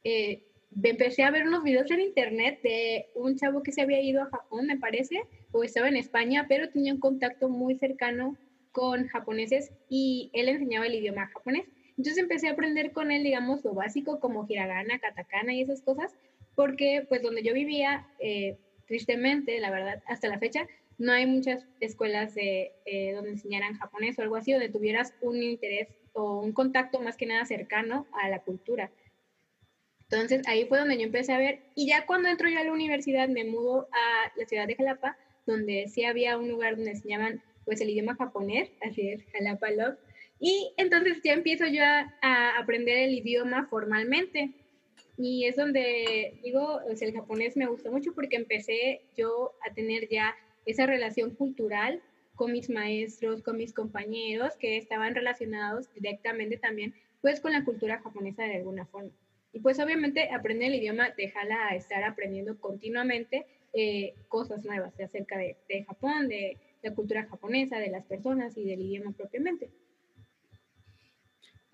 eh, 0.04 0.44
empecé 0.84 1.24
a 1.24 1.32
ver 1.32 1.48
unos 1.48 1.64
videos 1.64 1.90
en 1.92 2.02
internet 2.02 2.60
de 2.62 3.08
un 3.16 3.38
chavo 3.38 3.64
que 3.64 3.72
se 3.72 3.82
había 3.82 4.02
ido 4.02 4.22
a 4.22 4.30
Japón, 4.30 4.68
me 4.68 4.78
parece, 4.78 5.22
o 5.52 5.64
estaba 5.64 5.88
en 5.88 5.98
España, 5.98 6.46
pero 6.50 6.70
tenía 6.70 6.94
un 6.94 7.00
contacto 7.00 7.50
muy 7.50 7.76
cercano 7.76 8.38
con 8.72 9.08
japoneses 9.08 9.72
y 9.90 10.30
él 10.34 10.50
enseñaba 10.50 10.88
el 10.88 10.96
idioma 10.96 11.28
japonés. 11.28 11.66
Entonces 11.98 12.18
empecé 12.18 12.50
a 12.50 12.52
aprender 12.52 12.92
con 12.92 13.12
él, 13.12 13.24
digamos, 13.24 13.64
lo 13.64 13.74
básico 13.74 14.20
como 14.20 14.46
hiragana, 14.50 15.00
katakana 15.00 15.54
y 15.54 15.62
esas 15.62 15.82
cosas, 15.82 16.14
porque 16.56 17.06
pues 17.08 17.22
donde 17.22 17.42
yo 17.42 17.54
vivía, 17.54 18.08
eh, 18.20 18.58
tristemente, 18.86 19.60
la 19.60 19.72
verdad, 19.72 20.04
hasta 20.08 20.28
la 20.28 20.40
fecha, 20.40 20.68
no 20.98 21.12
hay 21.12 21.26
muchas 21.26 21.66
escuelas 21.80 22.34
eh, 22.38 22.72
donde 23.14 23.32
enseñaran 23.32 23.78
japonés 23.78 24.18
o 24.18 24.22
algo 24.22 24.36
así, 24.36 24.52
donde 24.52 24.70
tuvieras 24.70 25.14
un 25.22 25.42
interés 25.42 25.90
o 26.14 26.40
un 26.40 26.54
contacto 26.54 27.00
más 27.00 27.18
que 27.18 27.26
nada 27.26 27.46
cercano 27.46 28.08
a 28.14 28.30
la 28.30 28.40
cultura. 28.40 28.92
Entonces 30.10 30.48
ahí 30.48 30.66
fue 30.66 30.80
donde 30.80 30.98
yo 30.98 31.04
empecé 31.04 31.34
a 31.34 31.40
ver 31.40 31.62
y 31.76 31.88
ya 31.88 32.06
cuando 32.06 32.30
entro 32.30 32.48
yo 32.48 32.60
a 32.60 32.64
la 32.64 32.72
universidad 32.72 33.28
me 33.28 33.44
mudo 33.44 33.88
a 33.92 34.32
la 34.38 34.46
ciudad 34.46 34.68
de 34.68 34.76
Jalapa, 34.76 35.18
donde 35.46 35.88
sí 35.88 36.06
había 36.06 36.38
un 36.38 36.50
lugar 36.50 36.76
donde 36.76 36.92
enseñaban 36.92 37.42
pues 37.66 37.82
el 37.82 37.90
idioma 37.90 38.16
japonés, 38.16 38.72
así 38.82 39.10
es, 39.10 39.24
Jalapa 39.34 39.72
Love. 39.72 39.98
Y 40.40 40.74
entonces 40.78 41.22
ya 41.24 41.34
empiezo 41.34 41.66
yo 41.66 41.82
a, 41.84 42.58
aprender 42.58 42.98
el 42.98 43.14
idioma 43.14 43.68
formalmente. 43.70 44.52
Y 45.18 45.46
es 45.46 45.56
donde 45.56 46.40
digo, 46.44 46.82
pues 46.86 47.02
el 47.02 47.14
japonés 47.14 47.58
me 47.58 47.68
gustó 47.68 47.92
mucho 47.92 48.14
porque 48.14 48.36
empecé 48.36 49.02
yo 49.18 49.54
a 49.68 49.74
tener 49.74 50.08
ya 50.10 50.36
esa 50.66 50.86
relación 50.86 51.36
cultural 51.36 52.02
con 52.36 52.52
mis 52.52 52.70
maestros, 52.70 53.42
con 53.42 53.58
mis 53.58 53.74
compañeros 53.74 54.56
que 54.58 54.78
estaban 54.78 55.16
relacionados 55.16 55.94
directamente 55.94 56.58
también 56.58 56.94
pues 57.22 57.40
con 57.40 57.54
la 57.54 57.64
cultura 57.64 58.00
japonesa 58.02 58.44
de 58.44 58.58
alguna 58.58 58.86
forma. 58.86 59.12
Y 59.52 59.60
pues 59.60 59.80
obviamente 59.80 60.30
aprender 60.32 60.68
el 60.68 60.76
idioma 60.76 61.16
te 61.16 61.30
jala 61.30 61.70
a 61.70 61.76
estar 61.76 62.04
aprendiendo 62.04 62.60
continuamente 62.60 63.46
eh, 63.74 64.14
cosas 64.28 64.64
nuevas 64.66 65.00
acerca 65.00 65.38
de, 65.38 65.56
de 65.70 65.86
Japón, 65.86 66.28
de 66.28 66.58
la 66.84 66.94
cultura 66.94 67.26
japonesa, 67.26 67.80
de 67.80 67.90
las 67.90 68.06
personas 68.06 68.58
y 68.58 68.66
del 68.66 68.82
idioma 68.82 69.12
propiamente. 69.12 69.70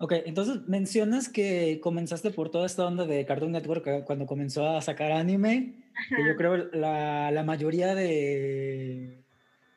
Ok, 0.02 0.14
entonces 0.26 0.66
mencionas 0.66 1.28
que 1.28 1.78
comenzaste 1.80 2.32
por 2.32 2.50
toda 2.50 2.66
esta 2.66 2.84
onda 2.84 3.06
de 3.06 3.24
Cartoon 3.24 3.52
Network 3.52 3.86
eh, 3.86 4.02
cuando 4.04 4.26
comenzó 4.26 4.68
a 4.68 4.82
sacar 4.82 5.12
anime, 5.12 5.74
que 6.08 6.26
yo 6.26 6.34
creo 6.34 6.56
la, 6.72 7.30
la 7.30 7.44
mayoría 7.44 7.94
de, 7.94 9.22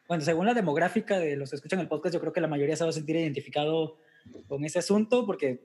bueno, 0.08 0.24
según 0.24 0.48
la 0.48 0.56
demográfica 0.56 1.20
de 1.20 1.36
los 1.36 1.52
que 1.52 1.58
escuchan 1.58 1.80
el 1.80 1.88
podcast, 1.88 2.16
yo 2.16 2.20
creo 2.20 2.34
que 2.34 2.42
la 2.42 2.48
mayoría 2.48 2.76
se 2.76 2.84
va 2.84 2.90
a 2.90 2.94
sentir 2.94 3.18
identificado 3.18 3.98
con 4.48 4.66
ese 4.66 4.80
asunto 4.80 5.28
porque 5.28 5.62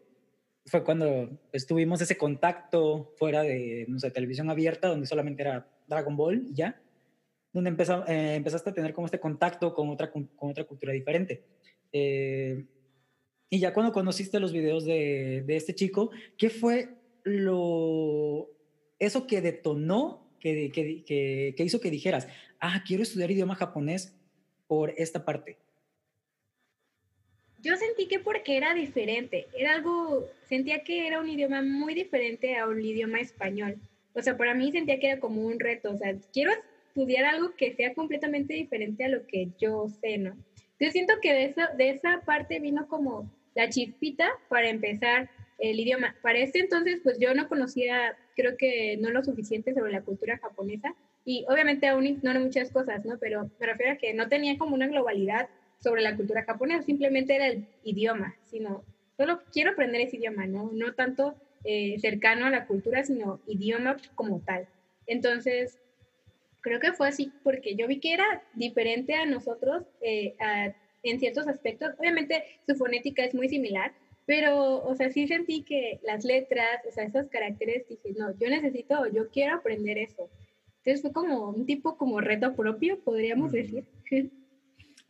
fue 0.67 0.85
cuando 0.85 1.41
estuvimos 1.55 2.03
ese 2.03 2.19
contacto 2.19 3.15
fuera 3.17 3.43
de, 3.43 3.87
no 3.89 3.99
sé, 3.99 4.11
televisión 4.11 4.51
abierta, 4.51 4.89
donde 4.89 5.07
solamente 5.07 5.41
era 5.41 5.67
Dragon 5.87 6.19
Ball 6.19 6.49
y 6.51 6.53
ya, 6.53 6.79
donde 7.55 7.71
eh, 7.71 8.35
empezaste 8.35 8.69
a 8.69 8.75
tener 8.75 8.93
como 8.93 9.07
este 9.07 9.21
contacto 9.21 9.73
con 9.73 9.89
otra, 9.89 10.11
con, 10.11 10.29
otra 10.37 10.65
cultura 10.65 10.93
diferente. 10.93 11.45
Eh, 11.91 12.63
y 13.51 13.59
ya 13.59 13.75
cuando 13.75 13.93
conociste 13.93 14.41
los 14.41 14.53
videos 14.53 14.85
de, 14.85 15.43
de, 15.47 15.57
este 15.57 15.75
chico, 15.75 16.11
¿qué 16.39 16.49
fue 16.49 16.89
lo, 17.25 18.49
eso 18.99 19.27
que 19.27 19.41
detonó, 19.43 20.27
que, 20.41 20.71
que, 20.73 21.05
que, 21.05 21.55
que 21.57 21.65
hizo 21.65 21.81
que 21.81 21.91
dijeras, 21.91 22.29
ah, 22.61 22.83
quiero 22.87 23.03
estudiar 23.03 23.31
idioma 23.31 23.57
japonés 23.57 24.17
por 24.67 24.95
esta 24.97 25.25
parte? 25.25 25.59
yo 27.63 27.77
sentí 27.77 28.07
que 28.07 28.19
porque 28.19 28.57
era 28.57 28.75
diferente, 28.75 29.47
era 29.57 29.75
algo, 29.75 30.27
sentía 30.49 30.83
que 30.83 31.07
era 31.07 31.21
un 31.21 31.29
idioma 31.29 31.63
muy 31.63 31.95
diferente 31.95 32.57
a 32.57 32.67
un 32.67 32.81
idioma 32.81 33.21
español. 33.21 33.77
O 34.15 34.23
sea, 34.23 34.37
para 34.37 34.55
mí 34.55 34.73
sentía 34.73 34.99
que 34.99 35.09
era 35.09 35.21
como 35.21 35.43
un 35.43 35.61
reto, 35.61 35.93
o 35.93 35.97
sea, 35.97 36.15
quiero 36.33 36.53
estudiar 36.53 37.25
algo 37.25 37.55
que 37.57 37.75
sea 37.75 37.95
completamente 37.95 38.55
diferente 38.55 39.05
a 39.05 39.09
lo 39.09 39.27
que 39.27 39.49
yo 39.59 39.89
sé, 40.01 40.19
¿no? 40.19 40.37
Yo 40.79 40.91
siento 40.91 41.15
que 41.21 41.33
de, 41.33 41.45
eso, 41.45 41.61
de 41.77 41.91
esa 41.91 42.23
parte 42.25 42.59
vino 42.59 42.89
como 42.89 43.31
la 43.55 43.69
chispita 43.69 44.31
para 44.49 44.69
empezar 44.69 45.31
el 45.59 45.79
idioma. 45.79 46.17
Para 46.23 46.39
ese 46.39 46.59
entonces, 46.59 47.01
pues 47.03 47.19
yo 47.19 47.35
no 47.35 47.49
conocía, 47.49 48.17
creo 48.35 48.57
que 48.57 48.97
no 48.99 49.11
lo 49.11 49.23
suficiente 49.23 49.75
sobre 49.75 49.93
la 49.93 50.03
cultura 50.03 50.39
japonesa 50.39 50.95
y 51.25 51.45
obviamente 51.49 51.87
aún 51.87 52.07
ignoro 52.07 52.41
muchas 52.41 52.71
cosas, 52.71 53.05
¿no? 53.05 53.19
Pero 53.19 53.51
me 53.61 53.67
refiero 53.67 53.93
a 53.93 53.97
que 53.97 54.15
no 54.15 54.29
tenía 54.29 54.57
como 54.57 54.75
una 54.75 54.89
globalidad 54.89 55.49
sobre 55.83 56.03
la 56.03 56.17
cultura 56.17 56.45
japonesa, 56.45 56.83
simplemente 56.83 57.35
era 57.35 57.47
el 57.47 57.67
idioma, 57.85 58.37
sino 58.45 58.85
solo 59.17 59.43
quiero 59.53 59.73
aprender 59.73 60.01
ese 60.01 60.17
idioma, 60.17 60.47
no, 60.47 60.71
no 60.73 60.95
tanto 60.95 61.35
eh, 61.65 61.99
cercano 62.01 62.47
a 62.47 62.51
la 62.51 62.67
cultura, 62.67 63.05
sino 63.05 63.41
idioma 63.47 63.97
como 64.15 64.41
tal. 64.41 64.67
Entonces, 65.07 65.79
creo 66.61 66.81
que 66.81 66.93
fue 66.93 67.09
así 67.09 67.33
porque 67.43 67.75
yo 67.75 67.87
vi 67.87 68.01
que 68.01 68.15
era 68.15 68.43
diferente 68.55 69.15
a 69.15 69.27
nosotros 69.27 69.85
eh, 70.01 70.35
en 71.03 71.19
ciertos 71.21 71.47
aspectos. 71.49 71.91
Obviamente 71.99 72.45
su 72.67 72.75
fonética 72.77 73.25
es 73.25 73.35
muy 73.35 73.49
similar, 73.49 73.93
pero, 74.27 74.85
o 74.85 74.95
sea, 74.95 75.11
sí 75.11 75.27
sentí 75.27 75.63
que 75.63 76.01
las 76.03 76.25
letras, 76.25 76.81
o 76.89 76.93
sea, 76.93 77.05
esos 77.05 77.29
caracteres, 77.29 77.89
dije, 77.89 78.15
no, 78.17 78.37
yo 78.39 78.49
necesito, 78.49 79.07
yo 79.09 79.29
quiero 79.31 79.57
aprender 79.57 79.99
eso. 79.99 80.31
Entonces 80.79 81.03
fue 81.03 81.13
como 81.13 81.51
un 81.51 81.67
tipo 81.67 81.97
como 81.97 82.21
reto 82.21 82.55
propio, 82.55 83.01
podríamos 83.01 83.53
decir. 83.53 83.85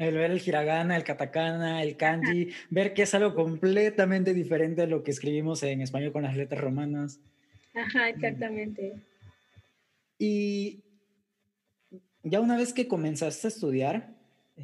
el 0.00 0.14
ver 0.14 0.30
el 0.30 0.40
hiragana, 0.44 0.96
el 0.96 1.04
katakana, 1.04 1.82
el 1.82 1.96
kanji, 1.96 2.48
ver 2.70 2.94
que 2.94 3.02
es 3.02 3.14
algo 3.14 3.34
completamente 3.34 4.32
diferente 4.32 4.82
a 4.82 4.86
lo 4.86 5.02
que 5.02 5.10
escribimos 5.10 5.62
en 5.62 5.82
español 5.82 6.12
con 6.12 6.22
las 6.22 6.36
letras 6.36 6.62
romanas. 6.62 7.20
Ajá, 7.74 8.08
exactamente. 8.08 8.94
Y 10.18 10.82
ya 12.22 12.40
una 12.40 12.56
vez 12.56 12.72
que 12.72 12.88
comenzaste 12.88 13.46
a 13.46 13.50
estudiar, 13.50 14.14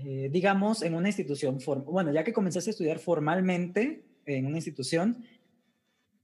eh, 0.04 0.28
digamos, 0.30 0.82
en 0.82 0.94
una 0.94 1.08
institución, 1.08 1.58
bueno, 1.86 2.12
ya 2.12 2.24
que 2.24 2.32
comenzaste 2.32 2.70
a 2.70 2.72
estudiar 2.72 2.98
formalmente 2.98 4.04
en 4.26 4.46
una 4.46 4.56
institución, 4.56 5.24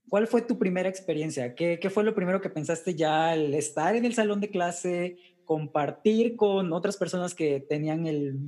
¿cuál 0.09 0.27
fue 0.27 0.43
tu 0.43 0.59
primera 0.59 0.89
experiencia? 0.89 1.55
¿Qué, 1.55 1.79
¿Qué 1.81 1.91
fue 1.91 2.05
lo 2.05 2.15
primero 2.15 2.41
que 2.41 2.51
pensaste 2.51 2.95
ya 2.95 3.31
al 3.31 3.55
estar 3.55 3.97
en 3.97 4.05
el 4.05 4.15
salón 4.15 4.41
de 4.41 4.51
clase, 4.51 5.17
compartir 5.45 6.37
con 6.37 6.73
otras 6.73 6.97
personas 6.97 7.35
que 7.35 7.61
tenían 7.61 8.07
el 8.07 8.39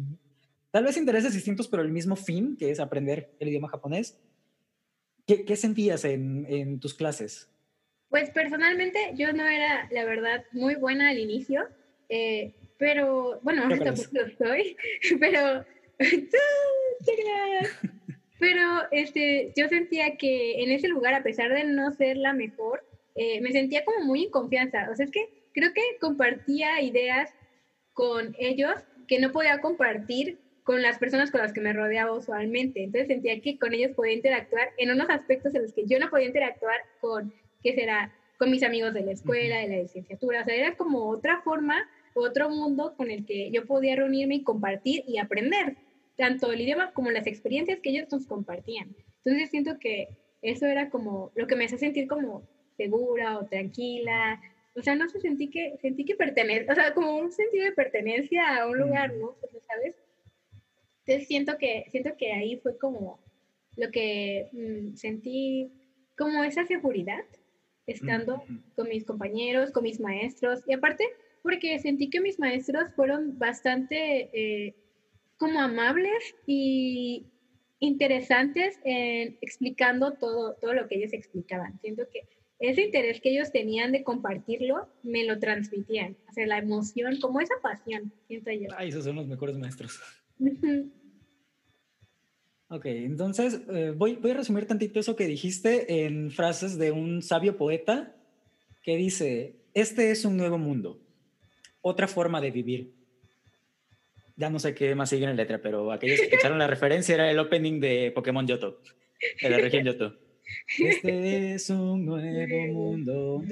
tal 0.74 0.82
vez 0.82 0.96
intereses 0.96 1.32
distintos, 1.32 1.68
pero 1.68 1.84
el 1.84 1.92
mismo 1.92 2.16
fin, 2.16 2.56
que 2.56 2.72
es 2.72 2.80
aprender 2.80 3.30
el 3.38 3.48
idioma 3.48 3.68
japonés. 3.68 4.18
¿Qué, 5.24 5.56
sentías 5.56 6.04
en, 6.04 6.80
tus 6.80 6.94
clases? 6.94 7.48
Pues 8.08 8.30
personalmente 8.30 9.12
yo 9.14 9.32
no 9.32 9.46
era, 9.46 9.88
la 9.92 10.04
verdad, 10.04 10.44
muy 10.50 10.74
buena 10.74 11.10
al 11.10 11.18
inicio, 11.20 11.62
eh, 12.08 12.54
pero 12.78 13.40
bueno, 13.42 13.62
ahorita 13.62 13.84
tampoco 13.84 14.08
lo 14.12 14.30
soy, 14.36 14.76
pero... 15.20 15.64
pero 18.40 18.82
este, 18.90 19.52
yo 19.56 19.68
sentía 19.68 20.16
que 20.16 20.62
en 20.62 20.72
ese 20.72 20.88
lugar, 20.88 21.14
a 21.14 21.22
pesar 21.22 21.52
de 21.54 21.64
no 21.64 21.90
ser 21.92 22.16
la 22.16 22.32
mejor, 22.32 22.84
eh, 23.14 23.40
me 23.40 23.52
sentía 23.52 23.84
como 23.84 24.04
muy 24.04 24.24
en 24.24 24.30
confianza. 24.30 24.88
O 24.90 24.96
sea, 24.96 25.06
es 25.06 25.12
que 25.12 25.48
creo 25.52 25.72
que 25.72 25.82
compartía 26.00 26.80
ideas 26.82 27.32
con 27.92 28.34
ellos 28.38 28.74
que 29.06 29.20
no 29.20 29.32
podía 29.32 29.60
compartir 29.60 30.38
con 30.64 30.80
las 30.82 30.98
personas 30.98 31.30
con 31.30 31.42
las 31.42 31.52
que 31.52 31.60
me 31.60 31.72
rodeaba 31.72 32.12
usualmente. 32.12 32.82
Entonces 32.82 33.08
sentía 33.08 33.40
que 33.40 33.58
con 33.58 33.72
ellos 33.74 33.92
podía 33.94 34.14
interactuar 34.14 34.70
en 34.78 34.90
unos 34.90 35.08
aspectos 35.10 35.54
en 35.54 35.62
los 35.62 35.72
que 35.72 35.86
yo 35.86 35.98
no 35.98 36.10
podía 36.10 36.26
interactuar 36.26 36.76
con, 37.00 37.32
¿qué 37.62 37.74
será? 37.74 38.12
Con 38.38 38.50
mis 38.50 38.62
amigos 38.62 38.92
de 38.94 39.02
la 39.02 39.12
escuela, 39.12 39.58
de 39.58 39.68
la 39.68 39.82
licenciatura. 39.82 40.40
O 40.40 40.44
sea, 40.44 40.54
era 40.54 40.76
como 40.76 41.08
otra 41.08 41.42
forma, 41.42 41.88
otro 42.14 42.48
mundo 42.48 42.94
con 42.96 43.10
el 43.10 43.26
que 43.26 43.50
yo 43.50 43.66
podía 43.66 43.96
reunirme 43.96 44.36
y 44.36 44.42
compartir 44.42 45.04
y 45.06 45.18
aprender, 45.18 45.76
tanto 46.16 46.52
el 46.52 46.60
idioma 46.60 46.92
como 46.92 47.10
las 47.10 47.26
experiencias 47.26 47.80
que 47.80 47.90
ellos 47.90 48.08
nos 48.10 48.26
compartían. 48.26 48.94
Entonces 49.24 49.50
siento 49.50 49.78
que 49.78 50.08
eso 50.42 50.66
era 50.66 50.90
como 50.90 51.32
lo 51.34 51.46
que 51.46 51.56
me 51.56 51.64
hacía 51.64 51.78
sentir 51.78 52.06
como 52.06 52.46
segura 52.76 53.38
o 53.38 53.46
tranquila. 53.46 54.40
O 54.76 54.82
sea, 54.82 54.94
no 54.94 55.08
sé, 55.08 55.20
sentí 55.20 55.48
que, 55.48 55.78
sentí 55.80 56.04
que 56.04 56.14
pertenece, 56.14 56.70
o 56.70 56.74
sea, 56.74 56.94
como 56.94 57.16
un 57.16 57.32
sentido 57.32 57.64
de 57.64 57.72
pertenencia 57.72 58.58
a 58.58 58.66
un 58.66 58.78
lugar, 58.78 59.14
¿no? 59.14 59.36
¿Sabes? 59.66 59.94
Entonces 61.06 61.28
siento 61.28 61.58
que, 61.58 61.84
siento 61.90 62.16
que 62.16 62.32
ahí 62.32 62.58
fue 62.58 62.76
como 62.78 63.20
lo 63.76 63.90
que 63.90 64.48
mm, 64.52 64.96
sentí 64.96 65.72
como 66.16 66.44
esa 66.44 66.64
seguridad 66.64 67.24
estando 67.86 68.42
con 68.74 68.88
mis 68.88 69.04
compañeros, 69.04 69.70
con 69.70 69.82
mis 69.82 70.00
maestros 70.00 70.62
y 70.66 70.72
aparte 70.72 71.04
porque 71.44 71.78
sentí 71.78 72.08
que 72.08 72.22
mis 72.22 72.38
maestros 72.38 72.90
fueron 72.96 73.38
bastante 73.38 74.30
eh, 74.32 74.74
como 75.36 75.60
amables 75.60 76.34
y 76.46 77.26
interesantes 77.80 78.80
en 78.82 79.36
explicando 79.42 80.14
todo, 80.14 80.54
todo 80.54 80.72
lo 80.72 80.88
que 80.88 80.94
ellos 80.96 81.12
explicaban. 81.12 81.78
Siento 81.82 82.04
que 82.10 82.22
ese 82.60 82.80
interés 82.80 83.20
que 83.20 83.28
ellos 83.28 83.52
tenían 83.52 83.92
de 83.92 84.02
compartirlo, 84.04 84.88
me 85.02 85.24
lo 85.24 85.38
transmitían. 85.38 86.16
O 86.30 86.32
sea, 86.32 86.46
la 86.46 86.56
emoción, 86.56 87.20
como 87.20 87.42
esa 87.42 87.54
pasión, 87.62 88.10
siento 88.26 88.50
yo. 88.50 88.68
Ay, 88.78 88.88
esos 88.88 89.04
son 89.04 89.16
los 89.16 89.26
mejores 89.26 89.58
maestros. 89.58 90.00
Ok, 92.68 92.86
entonces 92.86 93.60
eh, 93.68 93.92
voy, 93.94 94.16
voy 94.16 94.30
a 94.30 94.34
resumir 94.38 94.66
tantito 94.66 94.98
eso 94.98 95.14
que 95.14 95.26
dijiste 95.26 96.06
en 96.06 96.30
frases 96.30 96.78
de 96.78 96.90
un 96.90 97.20
sabio 97.20 97.58
poeta 97.58 98.16
que 98.82 98.96
dice, 98.96 99.56
este 99.74 100.10
es 100.10 100.24
un 100.24 100.38
nuevo 100.38 100.56
mundo, 100.56 101.03
otra 101.84 102.08
forma 102.08 102.40
de 102.40 102.50
vivir. 102.50 102.94
ya 104.36 104.50
no 104.50 104.58
sé 104.58 104.74
qué 104.74 104.94
más 104.94 105.10
sigue 105.10 105.24
en 105.24 105.30
la 105.30 105.36
letra, 105.36 105.60
pero 105.60 105.92
aquellos 105.92 106.18
que 106.18 106.26
escucharon 106.26 106.58
la 106.58 106.66
referencia 106.66 107.14
era 107.14 107.30
el 107.30 107.38
opening 107.38 107.78
de 107.78 108.10
Pokémon 108.12 108.46
Yoto, 108.46 108.80
de 109.40 109.50
la 109.50 109.58
región 109.58 109.84
Yoto. 109.84 110.18
Este 110.78 111.54
es 111.54 111.70
un 111.70 112.06
nuevo 112.06 112.66
mundo. 112.72 113.42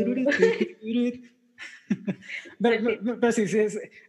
Pero, 2.58 3.32
sí, 3.32 3.46
sí, 3.46 3.58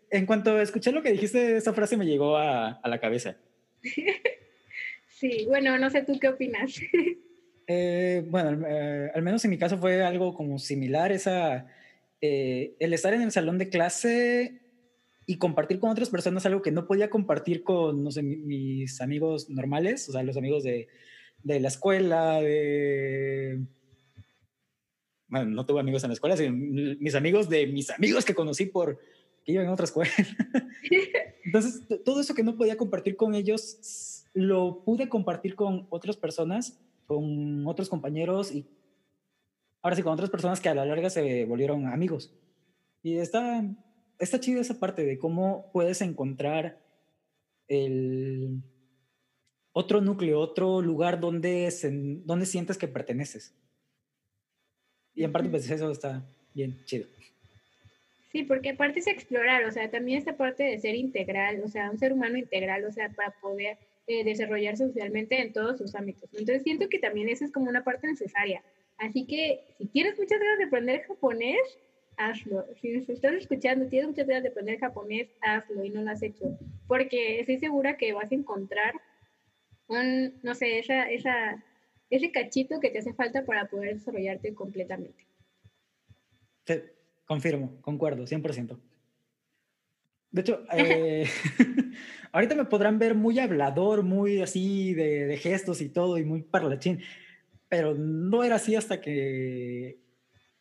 en 0.10 0.26
cuanto 0.26 0.60
escuché 0.60 0.92
lo 0.92 1.04
que 1.04 1.12
dijiste, 1.12 1.58
esa 1.58 1.74
frase 1.74 1.98
me 1.98 2.06
llegó 2.06 2.38
a, 2.38 2.72
a 2.72 2.88
la 2.88 3.00
cabeza. 3.00 3.36
Sí, 5.08 5.46
bueno, 5.48 5.78
no 5.78 5.90
sé 5.90 6.04
tú 6.04 6.18
qué 6.20 6.30
opinas. 6.30 6.80
Eh, 7.66 8.26
bueno, 8.28 8.68
eh, 8.68 9.10
al 9.16 9.22
menos 9.22 9.44
en 9.46 9.52
mi 9.52 9.58
caso 9.58 9.78
fue 9.78 10.04
algo 10.04 10.34
como 10.34 10.60
similar, 10.60 11.14
esa, 11.14 11.66
eh, 12.26 12.78
el 12.80 12.94
estar 12.94 13.14
en 13.14 13.22
el 13.22 13.34
salón 13.34 13.58
de 13.58 13.68
clase 13.68 14.62
y 15.26 15.40
compartir 15.40 15.82
con 15.82 15.90
otras 15.90 16.10
personas 16.10 16.46
algo 16.46 16.62
que 16.62 16.72
no 16.72 16.88
podía 16.88 17.10
compartir 17.10 17.64
con, 17.64 18.02
no 18.02 18.12
sé, 18.12 18.24
mis 18.24 19.02
amigos 19.02 19.50
normales, 19.50 20.08
o 20.08 20.14
sea, 20.14 20.24
los 20.24 20.38
amigos 20.38 20.64
de, 20.64 20.88
de 21.44 21.60
la 21.60 21.68
escuela, 21.68 22.40
de... 22.40 23.60
Bueno, 25.28 25.52
no 25.52 25.66
tuve 25.66 25.82
amigos 25.82 26.06
en 26.06 26.12
la 26.12 26.14
escuela, 26.14 26.38
sino 26.38 26.54
mis 26.54 27.14
amigos 27.14 27.50
de 27.50 27.68
mis 27.68 27.90
amigos 27.90 28.24
que 28.24 28.34
conocí 28.34 28.68
por 28.68 29.02
que 29.44 29.52
iban 29.52 29.66
en 29.66 29.72
otra 29.72 29.84
escuela. 29.84 30.14
Entonces, 31.44 31.82
todo 32.06 32.22
eso 32.22 32.34
que 32.34 32.44
no 32.44 32.56
podía 32.56 32.78
compartir 32.78 33.18
con 33.18 33.36
ellos, 33.36 34.24
lo 34.34 34.82
pude 34.86 35.10
compartir 35.10 35.56
con 35.56 35.88
otras 35.90 36.16
personas, 36.16 36.80
con 37.06 37.68
otros 37.68 37.90
compañeros 37.90 38.56
y 38.56 38.66
ahora 39.84 39.96
sí 39.96 40.02
con 40.02 40.14
otras 40.14 40.30
personas 40.30 40.60
que 40.60 40.70
a 40.70 40.76
la 40.76 40.86
larga 40.86 41.10
se 41.10 41.46
volvieron 41.46 41.86
amigos. 41.86 42.34
Y 43.04 43.18
está, 43.18 43.64
está 44.18 44.40
chido 44.40 44.62
esa 44.62 44.80
parte 44.80 45.06
de 45.06 45.20
cómo 45.20 45.70
puedes 45.72 46.02
encontrar 46.02 46.80
el 47.68 48.64
otro 49.74 50.02
núcleo, 50.02 50.40
otro 50.40 50.82
lugar 50.82 51.20
donde, 51.20 51.70
se, 51.70 51.92
donde 51.92 52.46
sientes 52.46 52.78
que 52.78 52.88
perteneces. 52.88 53.54
Y 55.14 55.24
en 55.24 55.32
parte, 55.32 55.50
pues 55.50 55.70
eso 55.70 55.92
está 55.92 56.26
bien 56.54 56.84
chido. 56.86 57.08
Sí, 58.32 58.44
porque 58.44 58.72
aparte 58.72 59.00
es 59.00 59.08
explorar, 59.08 59.64
o 59.66 59.72
sea, 59.72 59.92
también 59.92 60.18
esta 60.18 60.38
parte 60.38 60.64
de 60.64 60.80
ser 60.80 60.96
integral, 60.96 61.62
o 61.64 61.68
sea, 61.68 61.92
un 61.92 62.00
ser 62.00 62.14
humano 62.14 62.38
integral, 62.38 62.84
o 62.86 62.92
sea, 62.92 63.10
para 63.10 63.32
poder 63.42 63.78
eh, 64.08 64.24
desarrollarse 64.24 64.88
socialmente 64.88 65.40
en 65.40 65.54
todos 65.54 65.78
sus 65.78 65.94
ámbitos. 65.94 66.30
Entonces 66.34 66.64
siento 66.64 66.90
que 66.90 66.98
también 66.98 67.30
esa 67.30 67.46
es 67.46 67.52
como 67.52 67.70
una 67.70 67.84
parte 67.84 68.08
necesaria. 68.08 68.64
Así 69.04 69.26
que 69.26 69.60
si 69.78 69.86
tienes 69.88 70.18
muchas 70.18 70.40
ganas 70.40 70.58
de 70.60 70.64
aprender 70.64 71.02
japonés, 71.02 71.78
hazlo. 72.16 72.66
Si 72.82 72.94
estás 72.94 73.34
escuchando, 73.34 73.88
tienes 73.88 74.08
muchas 74.08 74.26
ganas 74.26 74.44
de 74.44 74.50
aprender 74.50 74.80
japonés, 74.80 75.28
hazlo 75.42 75.84
y 75.84 75.90
no 75.90 76.02
lo 76.02 76.12
has 76.12 76.24
hecho. 76.24 76.58
Porque 76.88 77.42
estoy 77.42 77.60
segura 77.60 77.98
que 77.98 78.14
vas 78.14 78.32
a 78.32 78.36
encontrar 78.36 78.94
un, 79.88 80.40
no 80.42 80.56
sé, 80.56 80.80
esa, 80.80 81.10
esa, 81.12 81.62
ese 82.10 82.32
cachito 82.32 82.80
que 82.80 82.92
te 82.92 83.00
hace 83.00 83.14
falta 83.14 83.44
para 83.44 83.66
poder 83.66 83.96
desarrollarte 83.96 84.54
completamente. 84.54 85.28
Sí, 86.66 86.76
confirmo, 87.26 87.82
concuerdo, 87.82 88.24
100%. 88.24 88.80
De 90.32 90.42
hecho, 90.42 90.64
eh, 90.72 91.28
ahorita 92.32 92.56
me 92.56 92.66
podrán 92.66 93.00
ver 93.00 93.16
muy 93.16 93.38
hablador, 93.38 94.04
muy 94.04 94.42
así 94.42 94.94
de, 94.94 95.26
de, 95.26 95.36
gestos 95.36 95.82
y 95.82 95.90
todo, 95.90 96.18
y 96.18 96.24
muy 96.24 96.42
parlachín, 96.42 97.02
pero 97.74 97.96
no 97.96 98.44
era 98.44 98.58
así 98.58 98.76
hasta 98.76 99.02
que 99.02 99.98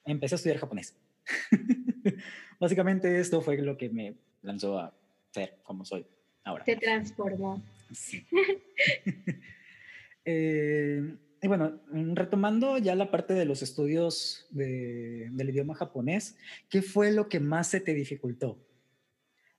empecé 0.07 0.35
a 0.35 0.37
estudiar 0.37 0.57
japonés. 0.57 0.97
Básicamente 2.59 3.21
esto 3.21 3.43
fue 3.43 3.59
lo 3.59 3.77
que 3.77 3.91
me 3.91 4.15
lanzó 4.41 4.79
a 4.79 4.97
ser 5.31 5.59
como 5.63 5.85
soy 5.85 6.07
ahora. 6.43 6.65
Te 6.65 6.75
transformó. 6.77 7.63
Sí. 7.93 8.27
eh, 10.25 11.15
y 11.43 11.49
bueno, 11.49 11.83
retomando 12.15 12.79
ya 12.79 12.95
la 12.95 13.11
parte 13.11 13.35
de 13.35 13.45
los 13.45 13.61
estudios 13.61 14.47
de, 14.49 15.29
del 15.33 15.51
idioma 15.51 15.75
japonés, 15.75 16.39
¿qué 16.71 16.81
fue 16.81 17.13
lo 17.13 17.29
que 17.29 17.41
más 17.41 17.67
se 17.67 17.81
te 17.81 17.93
dificultó? 17.93 18.59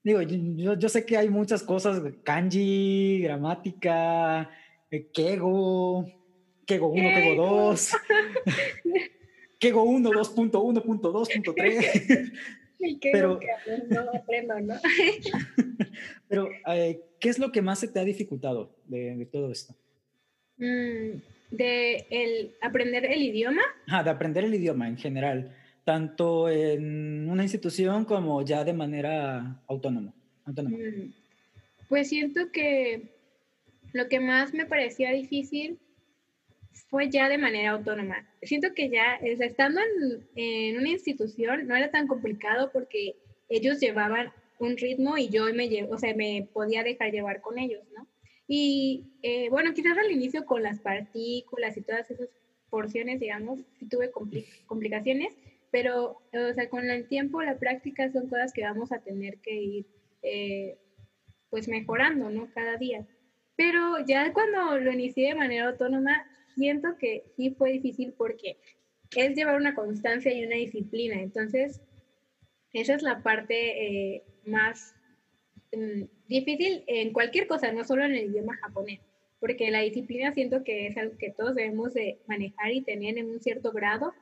Digo, 0.04 0.24
yo, 0.24 0.74
yo 0.74 0.90
sé 0.90 1.06
que 1.06 1.18
hay 1.18 1.30
muchas 1.30 1.62
cosas, 1.62 2.02
kanji, 2.24 3.22
gramática, 3.22 4.50
eh, 4.90 5.12
kego, 5.14 6.23
kego 6.66 6.88
1, 6.88 7.10
kego 7.14 7.36
2, 7.36 7.92
kego 9.60 9.84
1, 9.84 10.10
2.1, 10.10 10.52
2.3. 10.82 12.32
pero, 13.12 13.40
no 13.90 14.02
aprendo, 14.14 14.60
¿no? 14.60 14.76
pero, 16.28 16.50
eh, 16.68 17.02
¿qué 17.20 17.30
es 17.30 17.40
lo 17.40 17.52
que 17.52 17.62
más 17.62 17.80
se 17.80 17.88
te 17.88 18.00
ha 18.00 18.04
dificultado 18.04 18.76
de, 18.86 19.16
de 19.16 19.26
todo 19.26 19.52
esto? 19.52 19.76
Mm, 20.58 21.22
de 21.52 22.06
el 22.10 22.56
aprender 22.62 23.06
el 23.06 23.22
idioma. 23.22 23.62
Ah, 23.88 24.04
de 24.04 24.10
aprender 24.10 24.44
el 24.44 24.54
idioma 24.54 24.88
en 24.88 24.98
general, 24.98 25.56
tanto 25.84 26.50
en 26.50 27.30
una 27.30 27.44
institución 27.44 28.06
como 28.06 28.44
ya 28.44 28.64
de 28.64 28.74
manera 28.74 29.62
autónoma. 29.68 30.14
autónoma. 30.46 30.78
Mm, 30.78 31.14
pues 31.90 32.10
siento 32.10 32.52
que 32.52 33.14
lo 33.94 34.08
que 34.10 34.20
más 34.20 34.54
me 34.54 34.66
parecía 34.66 35.12
difícil 35.12 35.78
fue 36.90 37.10
ya 37.10 37.30
de 37.30 37.38
manera 37.38 37.72
autónoma. 37.72 38.28
Siento 38.42 38.74
que 38.74 38.90
ya, 38.90 39.16
estando 39.22 39.82
en, 39.82 40.28
en, 40.36 40.78
una 40.78 40.90
institución, 40.90 41.68
no 41.68 41.76
era 41.76 41.92
tan 41.92 42.08
complicado 42.08 42.72
porque 42.72 43.16
ellos 43.50 43.80
llevaban 43.80 44.32
un 44.60 44.78
ritmo 44.78 45.18
y 45.18 45.30
yo 45.30 45.46
me, 45.54 45.84
o 45.90 45.98
sea, 45.98 46.16
me 46.16 46.48
podía 46.54 46.84
dejar 46.84 47.12
llevar 47.12 47.42
con 47.42 47.60
ellos, 47.60 47.84
¿no? 47.96 48.08
Y 48.48 49.06
eh, 49.22 49.50
bueno, 49.50 49.74
quizás 49.74 49.98
al 49.98 50.12
inicio 50.12 50.46
con 50.46 50.64
las 50.64 50.80
partículas 50.80 51.78
y 51.78 51.82
todas 51.82 52.10
esas 52.12 52.30
porciones, 52.70 53.20
digamos, 53.20 53.60
tuve 53.90 54.12
complicaciones, 54.66 55.34
pero 55.72 56.22
o 56.34 56.54
sea, 56.54 56.70
con 56.70 56.90
el 56.90 57.08
tiempo, 57.08 57.42
la 57.42 57.58
práctica 57.58 58.12
son 58.12 58.28
cosas 58.30 58.54
que 58.54 58.64
vamos 58.64 58.92
a 58.92 59.00
tener 59.00 59.38
que 59.40 59.56
ir 59.56 59.86
eh, 60.22 60.78
pues 61.50 61.68
mejorando, 61.68 62.30
¿no? 62.30 62.50
Cada 62.54 62.78
día. 62.78 63.06
Pero 63.56 64.04
ya 64.06 64.34
cuando 64.34 64.80
lo 64.80 64.92
inicié 64.92 65.30
de 65.30 65.36
manera 65.36 65.70
autónoma, 65.70 66.26
siento 66.56 66.98
que 66.98 67.24
sí 67.36 67.52
fue 67.52 67.74
difícil 67.74 68.14
porque 68.18 68.58
es 69.16 69.36
llevar 69.36 69.56
una 69.56 69.76
constancia 69.76 70.34
y 70.34 70.46
una 70.46 70.56
disciplina. 70.56 71.22
Entonces, 71.22 71.82
esa 72.74 72.96
es 72.96 73.04
la 73.04 73.22
parte 73.22 74.16
eh, 74.16 74.24
más 74.46 74.96
mm, 75.72 76.04
difícil 76.28 76.84
en 76.88 77.14
cualquier 77.14 77.48
cosa, 77.48 77.72
no 77.72 77.84
solo 77.84 78.06
en 78.06 78.16
el 78.16 78.32
idioma 78.32 78.58
japonés, 78.58 79.00
porque 79.40 79.72
la 79.72 79.82
disciplina 79.82 80.34
siento 80.34 80.64
que 80.64 80.88
es 80.88 80.98
algo 80.98 81.18
que 81.18 81.32
todos 81.32 81.56
debemos 81.56 81.94
de 81.94 82.20
manejar 82.28 82.72
y 82.72 82.82
tener 82.82 83.18
en 83.18 83.30
un 83.30 83.40
cierto 83.40 83.72
grado. 83.72 84.14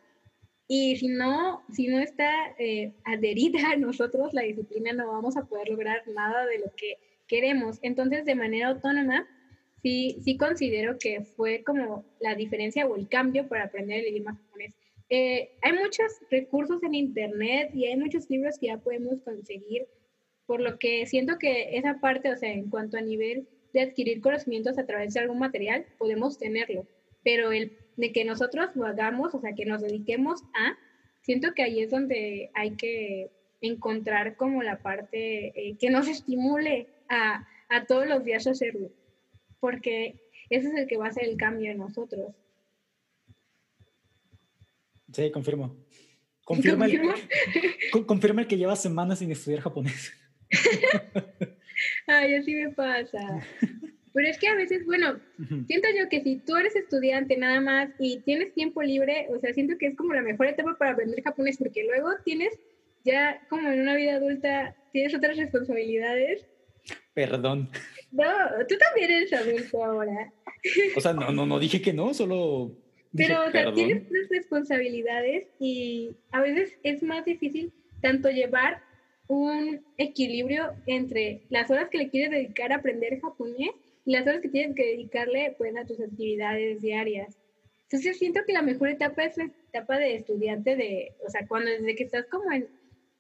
Y 0.68 0.96
si 0.98 1.10
no, 1.10 1.64
si 1.72 1.88
no 1.88 2.00
está 2.00 2.32
eh, 2.58 2.94
adherida 3.04 3.72
a 3.72 3.78
nosotros, 3.78 4.34
la 4.34 4.44
disciplina 4.44 4.94
no 4.94 5.12
vamos 5.12 5.36
a 5.38 5.46
poder 5.46 5.70
lograr 5.70 6.02
nada 6.08 6.46
de 6.46 6.60
lo 6.60 6.74
que 6.76 6.98
queremos. 7.28 7.80
Entonces, 7.82 8.26
de 8.26 8.36
manera 8.36 8.70
autónoma, 8.70 9.28
sí, 9.82 10.18
sí 10.24 10.38
considero 10.38 10.98
que 10.98 11.22
fue 11.22 11.64
como 11.64 12.06
la 12.20 12.36
diferencia 12.36 12.86
o 12.88 12.96
el 12.96 13.08
cambio 13.08 13.48
para 13.48 13.66
aprender 13.66 14.00
el 14.00 14.14
idioma 14.14 14.36
japonés. 14.36 14.74
Eh, 15.10 15.52
hay 15.62 15.74
muchos 15.74 16.12
recursos 16.30 16.82
en 16.84 16.96
Internet 16.96 17.72
y 17.74 17.86
hay 17.86 17.98
muchos 17.98 18.30
libros 18.30 18.58
que 18.58 18.68
ya 18.68 18.78
podemos 18.78 19.22
conseguir 19.22 19.88
por 20.46 20.60
lo 20.62 20.80
que 20.80 21.06
siento 21.06 21.38
que 21.38 21.78
esa 21.78 22.00
parte, 22.00 22.32
o 22.32 22.38
sea, 22.38 22.52
en 22.52 22.70
cuanto 22.70 22.98
a 22.98 23.02
nivel 23.02 23.48
de 23.74 23.82
adquirir 23.82 24.22
conocimientos 24.22 24.78
a 24.78 24.86
través 24.86 25.14
de 25.14 25.22
algún 25.22 25.40
material, 25.40 25.86
podemos 25.98 26.38
tenerlo, 26.38 26.86
pero 27.24 27.52
el 27.52 27.78
de 27.96 28.12
que 28.12 28.26
nosotros 28.26 28.70
lo 28.76 28.86
hagamos, 28.86 29.34
o 29.34 29.40
sea, 29.40 29.54
que 29.54 29.66
nos 29.66 29.82
dediquemos 29.82 30.42
a, 30.54 30.78
siento 31.22 31.54
que 31.54 31.64
ahí 31.64 31.82
es 31.82 31.90
donde 31.90 32.50
hay 32.54 32.72
que 32.72 33.32
encontrar 33.62 34.36
como 34.36 34.64
la 34.64 34.82
parte 34.82 35.54
eh, 35.56 35.78
que 35.80 35.90
nos 35.90 36.08
estimule 36.08 36.88
a, 37.08 37.48
a 37.70 37.86
todos 37.86 38.08
los 38.08 38.24
días 38.26 38.48
hacerlo, 38.48 38.92
porque 39.62 40.20
ese 40.50 40.68
es 40.68 40.74
el 40.76 40.88
que 40.88 40.98
va 40.98 41.06
a 41.06 41.10
hacer 41.10 41.24
el 41.24 41.38
cambio 41.38 41.72
en 41.72 41.78
nosotros. 41.78 42.36
Sí, 45.14 45.32
confirmo. 45.32 45.78
Confirma, 46.44 46.88
El, 46.88 47.00
confirma 48.06 48.42
el 48.42 48.48
que 48.48 48.58
lleva 48.58 48.76
semanas 48.76 49.20
sin 49.20 49.32
estudiar 49.32 49.62
japonés. 49.62 50.12
Ay, 52.08 52.34
así 52.34 52.54
me 52.56 52.72
pasa. 52.72 53.46
Pero 54.12 54.28
es 54.28 54.38
que 54.38 54.48
a 54.48 54.56
veces, 54.56 54.84
bueno, 54.86 55.20
siento 55.68 55.88
yo 55.98 56.10
que 56.10 56.22
si 56.22 56.38
tú 56.38 56.58
eres 56.58 56.76
estudiante 56.76 57.38
nada 57.38 57.62
más 57.62 57.90
y 58.00 58.20
tienes 58.22 58.54
tiempo 58.54 58.82
libre, 58.82 59.28
o 59.30 59.40
sea, 59.40 59.54
siento 59.54 59.78
que 59.78 59.88
es 59.88 59.96
como 59.96 60.14
la 60.14 60.24
mejor 60.24 60.48
etapa 60.48 60.76
para 60.78 60.92
aprender 60.92 61.24
japonés, 61.24 61.58
porque 61.58 61.86
luego 61.86 62.10
tienes 62.26 62.60
ya 63.06 63.40
como 63.50 63.70
en 63.70 63.82
una 63.82 63.96
vida 63.96 64.16
adulta, 64.16 64.76
tienes 64.92 65.16
otras 65.16 65.38
responsabilidades. 65.38 66.46
Perdón. 67.14 67.70
No, 68.12 68.26
tú 68.68 68.76
también 68.78 69.12
eres 69.12 69.34
adulto 69.34 69.84
ahora. 69.84 70.34
O 70.96 71.02
sea, 71.02 71.14
no, 71.14 71.32
no, 71.32 71.46
no 71.46 71.60
dije 71.60 71.82
que 71.82 71.94
no, 71.94 72.14
solo... 72.14 72.72
Pero, 73.14 73.46
o 73.46 73.52
sea, 73.52 73.74
tienes 73.74 74.06
otras 74.06 74.30
responsabilidades 74.30 75.48
y 75.60 76.16
a 76.32 76.40
veces 76.42 76.78
es 76.84 77.04
más 77.04 77.26
difícil 77.26 77.74
tanto 78.02 78.30
llevar 78.30 78.82
un 79.28 79.84
equilibrio 79.98 80.74
entre 80.86 81.42
las 81.50 81.70
horas 81.70 81.90
que 81.90 81.98
le 81.98 82.10
quieres 82.10 82.32
dedicar 82.32 82.72
a 82.72 82.78
aprender 82.78 83.20
japonés 83.20 83.72
y 84.06 84.12
las 84.14 84.26
horas 84.26 84.42
que 84.42 84.50
tienes 84.50 84.76
que 84.76 84.86
dedicarle 84.86 85.56
pues, 85.58 85.76
a 85.76 85.86
tus 85.86 86.00
actividades 86.00 86.82
diarias. 86.82 87.38
Entonces 87.84 88.18
siento 88.18 88.42
que 88.46 88.54
la 88.54 88.62
mejor 88.62 88.90
etapa 88.90 89.26
es 89.26 89.36
la 89.36 89.52
etapa 89.70 89.98
de 89.98 90.16
estudiante 90.16 90.78
de, 90.78 91.14
o 91.26 91.30
sea, 91.30 91.46
cuando 91.48 91.70
desde 91.70 91.96
que 91.96 92.04
estás 92.04 92.26
como 92.28 92.46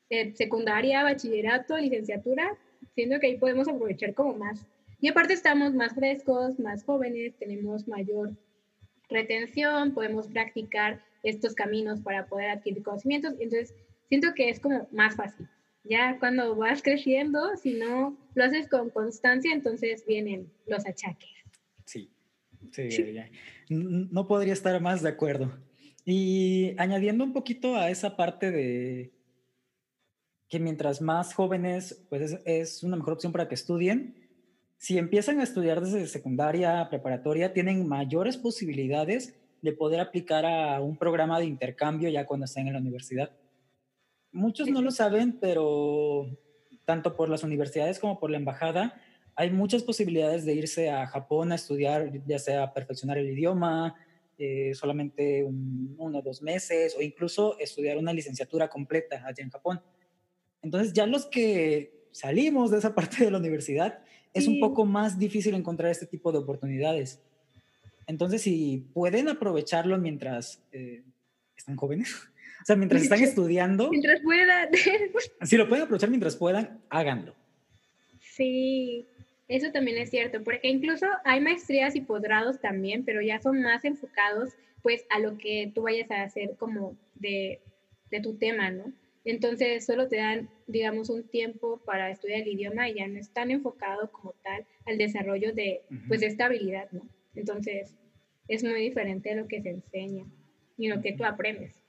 en 0.10 0.36
secundaria, 0.36 1.04
bachillerato, 1.04 1.78
licenciatura, 1.78 2.58
siento 2.95 3.19
que 3.19 3.27
ahí 3.27 3.38
podemos 3.38 3.67
aprovechar 3.67 4.13
como 4.13 4.34
más. 4.34 4.65
Y 4.99 5.08
aparte 5.08 5.34
estamos 5.34 5.73
más 5.73 5.93
frescos, 5.95 6.60
más 6.60 6.84
jóvenes, 6.84 7.36
tenemos 7.38 7.88
mayor 7.88 8.36
retención, 9.10 9.93
podemos 9.93 10.27
practicar 10.27 11.01
estos 11.23 11.54
caminos 11.54 12.01
para 12.01 12.27
poder 12.27 12.49
adquirir 12.49 12.84
conocimientos. 12.84 13.34
Entonces, 13.39 13.75
siento 14.10 14.34
que 14.36 14.49
es 14.49 14.60
como 14.60 14.88
más 14.91 15.15
fácil. 15.15 15.47
Ya 15.84 16.17
cuando 16.19 16.56
vas 16.56 16.84
creciendo, 16.84 17.58
si 17.58 17.73
no 17.73 18.17
lo 18.36 18.43
haces 18.43 18.69
con 18.69 18.89
constancia, 18.91 19.51
entonces 19.51 20.06
vienen 20.06 20.51
los 20.67 20.86
achaques. 20.86 21.30
Sí, 21.86 22.12
sí, 22.71 23.15
no 23.69 24.27
podría 24.27 24.54
estar 24.54 24.80
más 24.82 25.01
de 25.01 25.10
acuerdo. 25.10 25.51
Y 26.06 26.75
añadiendo 26.77 27.23
un 27.23 27.34
poquito 27.34 27.75
a 27.75 27.89
esa 27.89 28.15
parte 28.15 28.51
de 28.51 29.12
que 30.51 30.59
mientras 30.59 31.01
más 31.01 31.33
jóvenes, 31.33 32.05
pues 32.09 32.37
es, 32.43 32.83
una 32.83 32.97
mejor 32.97 33.13
opción 33.13 33.31
para 33.31 33.47
que 33.47 33.55
estudien. 33.55 34.15
Si 34.77 34.97
empiezan 34.97 35.39
a 35.39 35.43
estudiar 35.43 35.79
desde 35.79 36.05
secundaria, 36.07 36.89
preparatoria, 36.89 37.53
tienen 37.53 37.87
mayores 37.87 38.35
posibilidades 38.35 39.33
de 39.61 39.71
poder 39.71 40.01
aplicar 40.01 40.45
a 40.45 40.81
un 40.81 40.97
programa 40.97 41.39
de 41.39 41.45
intercambio 41.45 42.09
ya 42.09 42.25
cuando 42.25 42.45
estén 42.45 42.67
en 42.67 42.73
la 42.73 42.79
universidad. 42.79 43.31
Muchos 44.33 44.67
no 44.67 44.81
lo 44.81 44.91
saben, 44.91 45.39
pero 45.39 46.27
tanto 46.83 47.15
por 47.15 47.29
las 47.29 47.43
universidades 47.43 47.97
como 47.97 48.19
por 48.19 48.29
la 48.29 48.37
embajada, 48.37 49.01
hay 49.35 49.51
muchas 49.51 49.83
posibilidades 49.83 50.43
de 50.43 50.53
irse 50.53 50.89
a 50.89 51.07
Japón 51.07 51.53
a 51.53 51.55
estudiar, 51.55 52.11
ya 52.27 52.39
sea 52.39 52.73
perfeccionar 52.73 53.17
el 53.17 53.29
idioma, 53.29 53.95
eh, 54.37 54.73
solamente 54.73 55.45
uno 55.45 56.19
o 56.19 56.21
dos 56.21 56.41
meses, 56.41 56.93
o 56.97 57.01
incluso 57.01 57.57
estudiar 57.57 57.97
una 57.97 58.11
licenciatura 58.11 58.67
completa 58.67 59.23
allá 59.25 59.43
en 59.45 59.49
Japón. 59.49 59.81
Entonces 60.62 60.93
ya 60.93 61.06
los 61.06 61.26
que 61.26 61.91
salimos 62.12 62.71
de 62.71 62.78
esa 62.78 62.95
parte 62.95 63.24
de 63.24 63.32
la 63.32 63.38
universidad, 63.38 64.00
es 64.34 64.47
un 64.47 64.60
poco 64.60 64.86
más 64.86 65.19
difícil 65.19 65.56
encontrar 65.56 65.91
este 65.91 66.06
tipo 66.06 66.32
de 66.32 66.38
oportunidades. 66.38 67.21
Entonces, 68.08 68.41
si 68.41 68.86
pueden 68.93 69.28
aprovecharlo 69.28 69.97
mientras 69.97 70.62
eh, 70.71 71.04
están 71.56 71.76
jóvenes, 71.76 72.13
o 72.62 72.65
sea, 72.65 72.76
mientras 72.76 73.04
están 73.04 73.19
estudiando. 73.24 73.89
Mientras 73.89 74.21
puedan. 74.21 74.69
si 75.41 75.58
lo 75.58 75.67
pueden 75.67 75.84
aprovechar 75.84 76.10
mientras 76.10 76.36
puedan, 76.36 76.80
háganlo. 76.89 77.36
Sí, 78.19 79.06
eso 79.47 79.71
también 79.71 79.97
es 79.97 80.10
cierto, 80.10 80.43
porque 80.43 80.69
incluso 80.69 81.06
hay 81.26 81.41
maestrías 81.41 81.95
y 81.95 82.02
posgrados 82.02 82.60
también, 82.62 83.04
pero 83.04 83.21
ya 83.21 83.41
son 83.41 83.62
más 83.62 83.84
enfocados 83.84 84.54
pues 84.82 85.06
a 85.10 85.19
lo 85.19 85.38
que 85.38 85.71
tú 85.76 85.84
vayas 85.84 86.10
a 86.10 86.24
hacer 86.24 86.56
como 86.58 86.95
de, 87.15 87.60
de 88.10 88.19
tu 88.21 88.36
tema, 88.36 88.71
¿no? 88.71 88.91
Entonces 89.23 89.86
solo 89.86 90.07
te 90.07 90.17
dan, 90.17 90.49
digamos, 90.67 91.10
un 91.10 91.27
tiempo 91.27 91.81
para 91.86 92.10
estudiar 92.10 92.41
el 92.41 92.47
idioma 92.47 92.89
y 92.89 92.95
ya 92.95 93.07
no 93.07 93.19
es 93.19 93.31
tan 93.31 93.51
enfocado 93.51 94.12
como 94.12 94.34
tal 94.43 94.65
al 94.86 94.97
desarrollo 94.97 95.53
de, 95.53 95.81
pues, 96.07 96.21
de 96.21 96.27
esta 96.27 96.45
habilidad, 96.45 96.89
¿no? 96.91 97.07
Entonces 97.36 97.95
es 98.47 98.63
muy 98.63 98.81
diferente 98.81 99.31
a 99.31 99.36
lo 99.36 99.47
que 99.47 99.62
se 99.62 99.69
enseña 99.69 100.25
y 100.77 100.88
lo 100.88 101.01
que 101.01 101.13
tú 101.13 101.23
aprendes. 101.23 101.81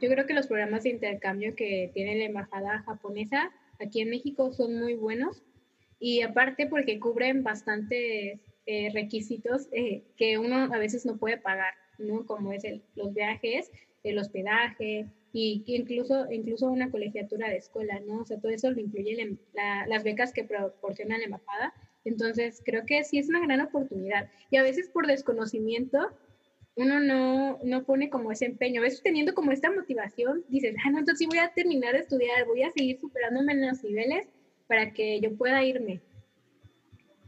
Yo 0.00 0.08
creo 0.08 0.26
que 0.26 0.34
los 0.34 0.46
programas 0.46 0.84
de 0.84 0.90
intercambio 0.90 1.56
que 1.56 1.90
tiene 1.92 2.16
la 2.16 2.24
embajada 2.24 2.82
japonesa 2.82 3.50
aquí 3.80 4.00
en 4.00 4.10
México 4.10 4.52
son 4.52 4.78
muy 4.78 4.94
buenos 4.94 5.42
y 5.98 6.22
aparte 6.22 6.68
porque 6.68 7.00
cubren 7.00 7.42
bastantes 7.42 8.38
eh, 8.66 8.90
requisitos 8.92 9.68
eh, 9.72 10.04
que 10.16 10.38
uno 10.38 10.72
a 10.72 10.78
veces 10.78 11.04
no 11.04 11.16
puede 11.16 11.36
pagar, 11.36 11.74
¿no? 11.98 12.26
Como 12.26 12.52
es 12.52 12.62
el, 12.64 12.82
los 12.94 13.12
viajes, 13.12 13.72
el 14.04 14.18
hospedaje, 14.18 15.06
y 15.32 15.62
incluso, 15.66 16.30
incluso 16.30 16.70
una 16.70 16.90
colegiatura 16.90 17.48
de 17.48 17.58
escuela, 17.58 18.00
¿no? 18.00 18.20
O 18.20 18.24
sea, 18.24 18.38
todo 18.38 18.50
eso 18.50 18.70
lo 18.70 18.80
incluye 18.80 19.38
las 19.86 20.02
becas 20.02 20.32
que 20.32 20.44
proporciona 20.44 21.18
la 21.18 21.24
embajada. 21.24 21.74
Entonces, 22.04 22.62
creo 22.64 22.86
que 22.86 23.04
sí 23.04 23.18
es 23.18 23.28
una 23.28 23.40
gran 23.40 23.60
oportunidad. 23.60 24.30
Y 24.50 24.56
a 24.56 24.62
veces 24.62 24.88
por 24.88 25.06
desconocimiento, 25.06 25.98
uno 26.76 27.00
no, 27.00 27.58
no 27.62 27.84
pone 27.84 28.08
como 28.08 28.32
ese 28.32 28.46
empeño. 28.46 28.80
A 28.80 28.84
veces 28.84 29.02
teniendo 29.02 29.34
como 29.34 29.52
esta 29.52 29.70
motivación, 29.70 30.44
dices, 30.48 30.74
ah, 30.84 30.90
no, 30.90 31.00
entonces 31.00 31.18
sí 31.18 31.26
voy 31.26 31.38
a 31.38 31.52
terminar 31.52 31.92
de 31.92 32.00
estudiar, 32.00 32.46
voy 32.46 32.62
a 32.62 32.70
seguir 32.70 32.98
superándome 32.98 33.52
en 33.52 33.66
los 33.66 33.82
niveles 33.84 34.28
para 34.66 34.92
que 34.92 35.20
yo 35.20 35.36
pueda 35.36 35.62
irme. 35.62 36.00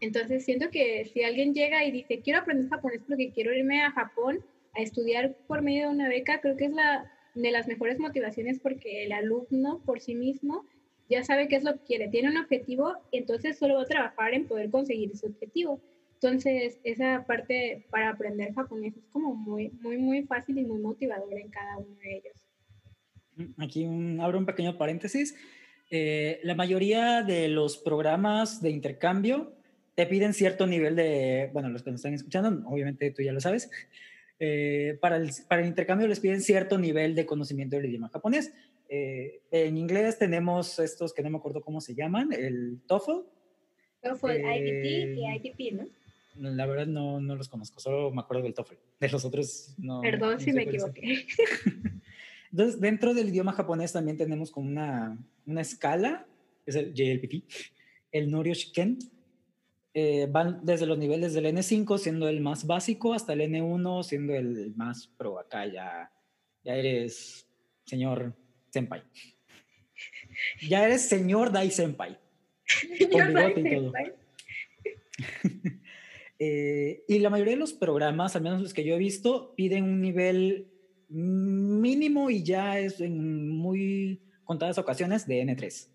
Entonces, 0.00 0.44
siento 0.44 0.70
que 0.70 1.04
si 1.04 1.22
alguien 1.22 1.52
llega 1.52 1.84
y 1.84 1.90
dice, 1.90 2.20
quiero 2.20 2.40
aprender 2.40 2.70
japonés 2.70 3.02
porque 3.06 3.32
quiero 3.32 3.52
irme 3.52 3.82
a 3.82 3.90
Japón 3.90 4.42
a 4.74 4.80
estudiar 4.80 5.36
por 5.46 5.60
medio 5.60 5.88
de 5.88 5.94
una 5.94 6.08
beca, 6.08 6.40
creo 6.40 6.56
que 6.56 6.66
es 6.66 6.72
la 6.72 7.12
de 7.34 7.50
las 7.50 7.68
mejores 7.68 7.98
motivaciones 7.98 8.58
porque 8.58 9.04
el 9.04 9.12
alumno 9.12 9.80
por 9.84 10.00
sí 10.00 10.14
mismo 10.14 10.64
ya 11.08 11.24
sabe 11.24 11.48
qué 11.48 11.56
es 11.56 11.64
lo 11.64 11.74
que 11.74 11.84
quiere, 11.84 12.08
tiene 12.08 12.30
un 12.30 12.36
objetivo, 12.36 12.94
entonces 13.10 13.58
solo 13.58 13.74
va 13.74 13.82
a 13.82 13.86
trabajar 13.86 14.32
en 14.32 14.46
poder 14.46 14.70
conseguir 14.70 15.10
ese 15.12 15.26
objetivo. 15.26 15.80
Entonces, 16.14 16.78
esa 16.84 17.24
parte 17.26 17.86
para 17.90 18.10
aprender 18.10 18.54
japonés 18.54 18.96
es 18.96 19.06
como 19.10 19.34
muy, 19.34 19.70
muy, 19.80 19.96
muy 19.96 20.22
fácil 20.24 20.58
y 20.58 20.64
muy 20.64 20.78
motivadora 20.78 21.40
en 21.40 21.48
cada 21.48 21.78
uno 21.78 21.96
de 21.96 22.16
ellos. 22.16 22.46
Mm, 23.36 23.62
aquí 23.62 23.88
abro 24.20 24.38
un 24.38 24.46
pequeño 24.46 24.76
paréntesis. 24.78 25.34
Eh, 25.90 26.38
la 26.44 26.54
mayoría 26.54 27.22
de 27.22 27.48
los 27.48 27.78
programas 27.78 28.62
de 28.62 28.70
intercambio 28.70 29.54
te 29.96 30.06
piden 30.06 30.34
cierto 30.34 30.66
nivel 30.66 30.94
de, 30.94 31.50
bueno, 31.52 31.68
los 31.70 31.82
que 31.82 31.90
nos 31.90 32.00
están 32.00 32.14
escuchando, 32.14 32.68
obviamente 32.68 33.10
tú 33.10 33.22
ya 33.22 33.32
lo 33.32 33.40
sabes, 33.40 33.70
eh, 34.42 34.96
para, 35.02 35.18
el, 35.18 35.30
para, 35.46 35.60
el, 35.60 35.68
intercambio 35.68 36.08
les 36.08 36.18
piden 36.18 36.40
cierto 36.40 36.78
nivel 36.78 37.14
de 37.14 37.26
conocimiento 37.26 37.76
del 37.76 37.84
idioma 37.84 38.08
japonés. 38.08 38.54
Eh, 38.88 39.42
en 39.50 39.76
inglés 39.76 40.18
tenemos 40.18 40.78
estos 40.78 41.12
que 41.12 41.22
no 41.22 41.28
me 41.28 41.36
acuerdo 41.36 41.60
cómo 41.60 41.82
se 41.82 41.94
llaman, 41.94 42.32
el 42.32 42.80
TOEFL. 42.86 43.26
TOEFL, 44.02 44.30
IBT 44.30 44.84
y 45.18 45.24
eh, 45.26 45.42
ITP, 45.44 45.74
¿no? 45.74 45.86
La 46.36 46.64
verdad 46.64 46.86
no, 46.86 47.20
no, 47.20 47.36
los 47.36 47.50
conozco, 47.50 47.80
solo 47.80 48.10
me 48.12 48.22
acuerdo 48.22 48.42
del 48.44 48.54
TOEFL. 48.54 48.76
De 48.98 49.08
los 49.10 49.26
otros 49.26 49.74
no. 49.76 50.00
Perdón 50.00 50.40
si 50.40 50.52
me 50.54 50.62
equivoqué. 50.62 51.26
Entonces, 52.50 52.80
dentro 52.80 53.12
del 53.12 53.28
idioma 53.28 53.52
japonés 53.52 53.92
también 53.92 54.16
tenemos 54.16 54.50
como 54.50 54.68
una, 54.68 55.18
una 55.44 55.60
escala, 55.60 56.26
es 56.64 56.76
el 56.76 56.94
JLPT, 56.94 57.44
el 58.10 58.30
Norio 58.30 58.54
Shiken, 58.54 58.98
eh, 59.92 60.28
van 60.30 60.60
desde 60.64 60.86
los 60.86 60.98
niveles 60.98 61.34
del 61.34 61.46
N5 61.46 61.98
siendo 61.98 62.28
el 62.28 62.40
más 62.40 62.66
básico 62.66 63.12
hasta 63.12 63.32
el 63.32 63.40
N1 63.40 64.04
siendo 64.04 64.34
el 64.34 64.72
más 64.76 65.08
pro. 65.16 65.38
Acá 65.38 65.66
ya, 65.66 66.12
ya 66.62 66.76
eres 66.76 67.46
señor 67.84 68.36
senpai. 68.70 69.02
Ya 70.68 70.84
eres 70.84 71.08
señor 71.08 71.50
Dai 71.50 71.70
senpai. 71.70 72.18
Con 73.12 73.26
bigote 73.28 73.60
y 73.60 73.74
todo. 73.74 73.92
Eh, 76.42 77.04
y 77.06 77.18
la 77.18 77.28
mayoría 77.28 77.52
de 77.52 77.58
los 77.58 77.74
programas, 77.74 78.34
al 78.34 78.40
menos 78.40 78.62
los 78.62 78.72
que 78.72 78.82
yo 78.82 78.94
he 78.94 78.98
visto, 78.98 79.54
piden 79.56 79.84
un 79.84 80.00
nivel 80.00 80.70
mínimo 81.10 82.30
y 82.30 82.42
ya 82.42 82.78
es 82.78 82.98
en 83.02 83.50
muy 83.50 84.22
contadas 84.44 84.78
ocasiones 84.78 85.26
de 85.26 85.42
N3. 85.42 85.88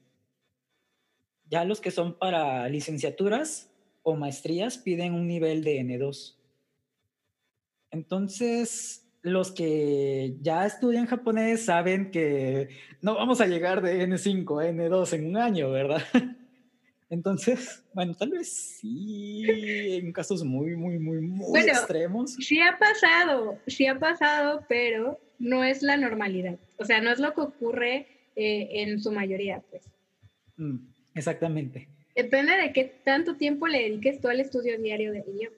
Ya 1.50 1.66
los 1.66 1.82
que 1.82 1.90
son 1.90 2.20
para 2.20 2.70
licenciaturas 2.70 3.72
o 4.06 4.16
maestrías 4.16 4.78
piden 4.78 5.14
un 5.14 5.28
nivel 5.28 5.64
de 5.64 5.80
N2. 5.82 6.36
Entonces, 7.90 9.04
los 9.24 9.52
que 9.52 10.38
ya 10.42 10.66
estudian 10.68 11.08
japonés 11.08 11.66
saben 11.66 12.12
que 12.12 12.70
no 13.02 13.16
vamos 13.16 13.42
a 13.42 13.48
llegar 13.48 13.82
de 13.82 14.08
N5 14.08 14.64
a 14.64 14.70
N2 14.70 15.14
en 15.14 15.26
un 15.26 15.38
año, 15.38 15.72
¿verdad? 15.72 16.04
Entonces, 17.10 17.84
bueno, 17.94 18.14
tal 18.14 18.30
vez 18.30 18.48
sí, 18.80 19.44
en 19.48 20.14
casos 20.14 20.44
muy, 20.44 20.76
muy, 20.76 21.00
muy, 21.00 21.22
muy 21.22 21.60
extremos. 21.62 22.36
Sí 22.36 22.62
ha 22.62 22.78
pasado, 22.78 23.58
sí 23.66 23.88
ha 23.88 23.98
pasado, 23.98 24.66
pero 24.70 25.20
no 25.40 25.64
es 25.64 25.82
la 25.82 25.98
normalidad. 25.98 26.60
O 26.78 26.86
sea, 26.86 27.02
no 27.02 27.10
es 27.10 27.18
lo 27.18 27.34
que 27.34 27.42
ocurre 27.42 28.08
eh, 28.36 28.70
en 28.84 29.02
su 29.02 29.12
mayoría, 29.12 29.64
pues. 29.72 29.90
Mm, 30.58 30.78
exactamente. 31.16 31.95
Depende 32.16 32.56
de 32.56 32.72
qué 32.72 32.86
tanto 33.04 33.36
tiempo 33.36 33.68
le 33.68 33.84
dediques 33.84 34.22
tú 34.22 34.30
al 34.30 34.40
estudio 34.40 34.80
diario 34.80 35.12
del 35.12 35.24
idioma. 35.28 35.56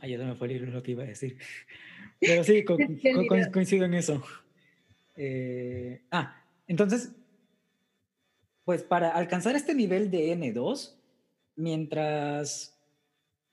Ay, 0.00 0.12
ya 0.12 0.18
me 0.18 0.34
fue 0.34 0.48
lo 0.48 0.82
que 0.82 0.90
iba 0.92 1.04
a 1.04 1.06
decir. 1.06 1.38
Pero 2.20 2.44
sí, 2.44 2.64
coincido 3.52 3.86
en 3.86 3.94
eso. 3.94 4.22
Eh, 5.16 6.02
ah, 6.10 6.44
entonces, 6.66 7.12
pues 8.64 8.82
para 8.82 9.10
alcanzar 9.10 9.56
este 9.56 9.74
nivel 9.74 10.10
de 10.10 10.36
N2, 10.36 10.94
mientras 11.56 12.78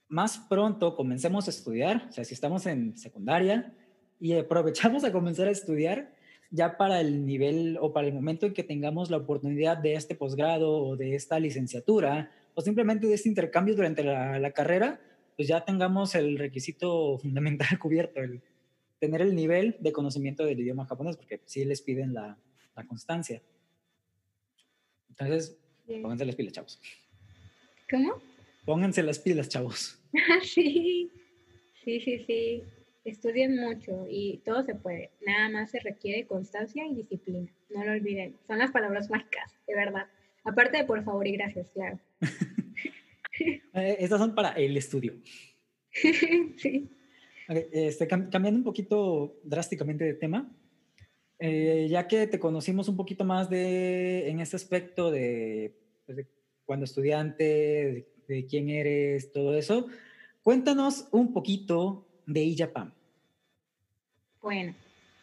más 0.09 0.37
pronto 0.37 0.95
comencemos 0.95 1.47
a 1.47 1.51
estudiar, 1.51 2.07
o 2.09 2.11
sea, 2.11 2.23
si 2.23 2.33
estamos 2.33 2.65
en 2.65 2.97
secundaria 2.97 3.73
y 4.19 4.33
aprovechamos 4.33 5.03
a 5.03 5.11
comenzar 5.11 5.47
a 5.47 5.51
estudiar, 5.51 6.13
ya 6.51 6.77
para 6.77 7.01
el 7.01 7.25
nivel 7.25 7.77
o 7.81 7.91
para 7.93 8.07
el 8.07 8.13
momento 8.13 8.45
en 8.45 8.53
que 8.53 8.63
tengamos 8.63 9.09
la 9.09 9.17
oportunidad 9.17 9.77
de 9.77 9.93
este 9.93 10.15
posgrado 10.15 10.71
o 10.71 10.95
de 10.95 11.15
esta 11.15 11.39
licenciatura 11.39 12.31
o 12.53 12.61
simplemente 12.61 13.07
de 13.07 13.13
este 13.13 13.29
intercambio 13.29 13.75
durante 13.75 14.03
la, 14.03 14.51
carrera, 14.51 14.99
pues 15.35 15.47
ya 15.47 15.63
tengamos 15.65 16.15
el 16.15 16.37
requisito 16.37 17.17
fundamental 17.21 17.77
cubierto, 17.79 18.19
el 18.21 18.41
tener 18.99 19.21
el 19.21 19.35
nivel 19.35 19.75
de 19.79 19.91
conocimiento 19.91 20.43
del 20.43 20.59
idioma 20.59 20.85
japonés, 20.85 21.17
porque 21.17 21.41
sí 21.45 21.63
les 21.65 21.81
piden 21.81 22.13
la, 22.13 22.37
la 22.75 22.87
constancia. 22.87 23.41
Entonces, 25.09 25.57
pónganse 25.85 26.25
las 26.25 26.35
pilas, 26.35 26.53
chavos. 26.53 26.81
¿Cómo? 27.89 28.21
Pónganse 28.65 29.03
las 29.03 29.19
pilas, 29.19 29.49
chavos. 29.49 29.99
sí, 30.43 31.11
sí, 31.83 31.99
sí, 31.99 32.23
sí 32.25 32.63
estudien 33.09 33.55
mucho 33.55 34.05
y 34.09 34.41
todo 34.43 34.63
se 34.63 34.75
puede. 34.75 35.11
Nada 35.25 35.49
más 35.49 35.71
se 35.71 35.79
requiere 35.79 36.27
constancia 36.27 36.85
y 36.85 36.95
disciplina. 36.95 37.51
No 37.69 37.83
lo 37.83 37.93
olviden. 37.93 38.35
Son 38.45 38.59
las 38.59 38.71
palabras 38.71 39.09
mágicas, 39.09 39.53
de 39.67 39.75
verdad. 39.75 40.07
Aparte 40.43 40.77
de 40.77 40.85
por 40.85 41.03
favor 41.03 41.27
y 41.27 41.33
gracias, 41.33 41.69
claro. 41.71 41.99
Eh, 43.73 43.97
estas 43.99 44.19
son 44.19 44.33
para 44.33 44.53
el 44.53 44.75
estudio. 44.75 45.13
sí. 45.91 46.89
este, 47.47 48.07
cambiando 48.07 48.57
un 48.57 48.63
poquito 48.63 49.39
drásticamente 49.43 50.03
de 50.03 50.15
tema, 50.15 50.51
eh, 51.37 51.85
ya 51.87 52.07
que 52.07 52.25
te 52.25 52.39
conocimos 52.39 52.89
un 52.89 52.97
poquito 52.97 53.25
más 53.25 53.47
de, 53.47 54.27
en 54.27 54.39
este 54.39 54.55
aspecto 54.55 55.11
de, 55.11 55.77
pues, 56.07 56.25
cuando 56.65 56.85
estudiante, 56.85 57.43
de, 57.43 58.07
de, 58.27 58.47
quién 58.47 58.69
eres, 58.69 59.31
todo 59.31 59.55
eso, 59.55 59.85
cuéntanos 60.41 61.07
un 61.11 61.31
poquito 61.31 62.07
de 62.25 62.41
IJAPAM. 62.41 62.96
Bueno, 64.47 64.73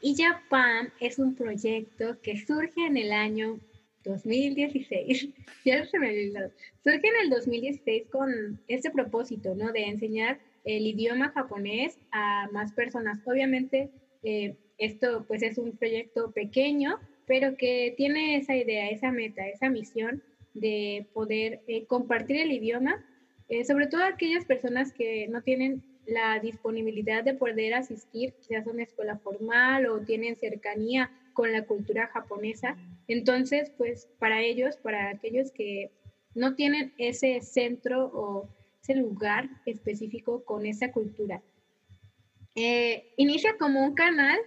IJAPAM 0.02 0.90
es 1.00 1.18
un 1.18 1.34
proyecto 1.34 2.20
que 2.20 2.36
surge 2.36 2.84
en 2.84 2.98
el 2.98 3.10
año 3.10 3.58
2016. 4.04 5.30
ya 5.64 5.86
se 5.86 5.98
me 5.98 6.10
olvidó. 6.10 6.50
Surge 6.82 7.08
en 7.08 7.22
el 7.22 7.30
2016 7.30 8.08
con 8.10 8.60
este 8.68 8.90
propósito, 8.90 9.54
¿no? 9.54 9.72
De 9.72 9.84
enseñar 9.84 10.40
el 10.64 10.86
idioma 10.86 11.30
japonés 11.30 11.98
a 12.12 12.50
más 12.52 12.74
personas. 12.74 13.18
Obviamente, 13.24 13.88
eh, 14.24 14.56
esto 14.76 15.24
pues 15.26 15.42
es 15.42 15.56
un 15.56 15.74
proyecto 15.74 16.30
pequeño, 16.32 16.98
pero 17.24 17.56
que 17.56 17.94
tiene 17.96 18.36
esa 18.36 18.54
idea, 18.54 18.90
esa 18.90 19.10
meta, 19.10 19.48
esa 19.48 19.70
misión 19.70 20.22
de 20.52 21.06
poder 21.14 21.62
eh, 21.66 21.86
compartir 21.86 22.42
el 22.42 22.52
idioma, 22.52 23.02
eh, 23.48 23.64
sobre 23.64 23.86
todo 23.86 24.04
aquellas 24.04 24.44
personas 24.44 24.92
que 24.92 25.28
no 25.28 25.40
tienen 25.40 25.82
la 26.06 26.38
disponibilidad 26.40 27.24
de 27.24 27.34
poder 27.34 27.74
asistir 27.74 28.34
quizás 28.34 28.66
a 28.66 28.70
una 28.70 28.82
escuela 28.82 29.18
formal 29.18 29.86
o 29.86 30.00
tienen 30.00 30.36
cercanía 30.36 31.10
con 31.32 31.52
la 31.52 31.66
cultura 31.66 32.08
japonesa. 32.08 32.76
Entonces, 33.08 33.70
pues 33.76 34.08
para 34.18 34.42
ellos, 34.42 34.76
para 34.76 35.10
aquellos 35.10 35.50
que 35.50 35.90
no 36.34 36.54
tienen 36.54 36.92
ese 36.98 37.40
centro 37.40 38.06
o 38.06 38.48
ese 38.82 38.94
lugar 38.94 39.48
específico 39.66 40.44
con 40.44 40.66
esa 40.66 40.92
cultura. 40.92 41.42
Eh, 42.54 43.12
inicia 43.16 43.56
como 43.58 43.84
un 43.84 43.94
canal 43.94 44.38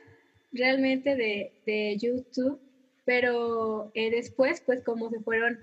realmente 0.51 1.15
de, 1.15 1.97
YouTube, 1.97 2.59
pero 3.05 3.91
eh, 3.93 4.11
después, 4.11 4.61
pues 4.61 4.81
como 4.81 5.09
se 5.09 5.19
fueron 5.19 5.59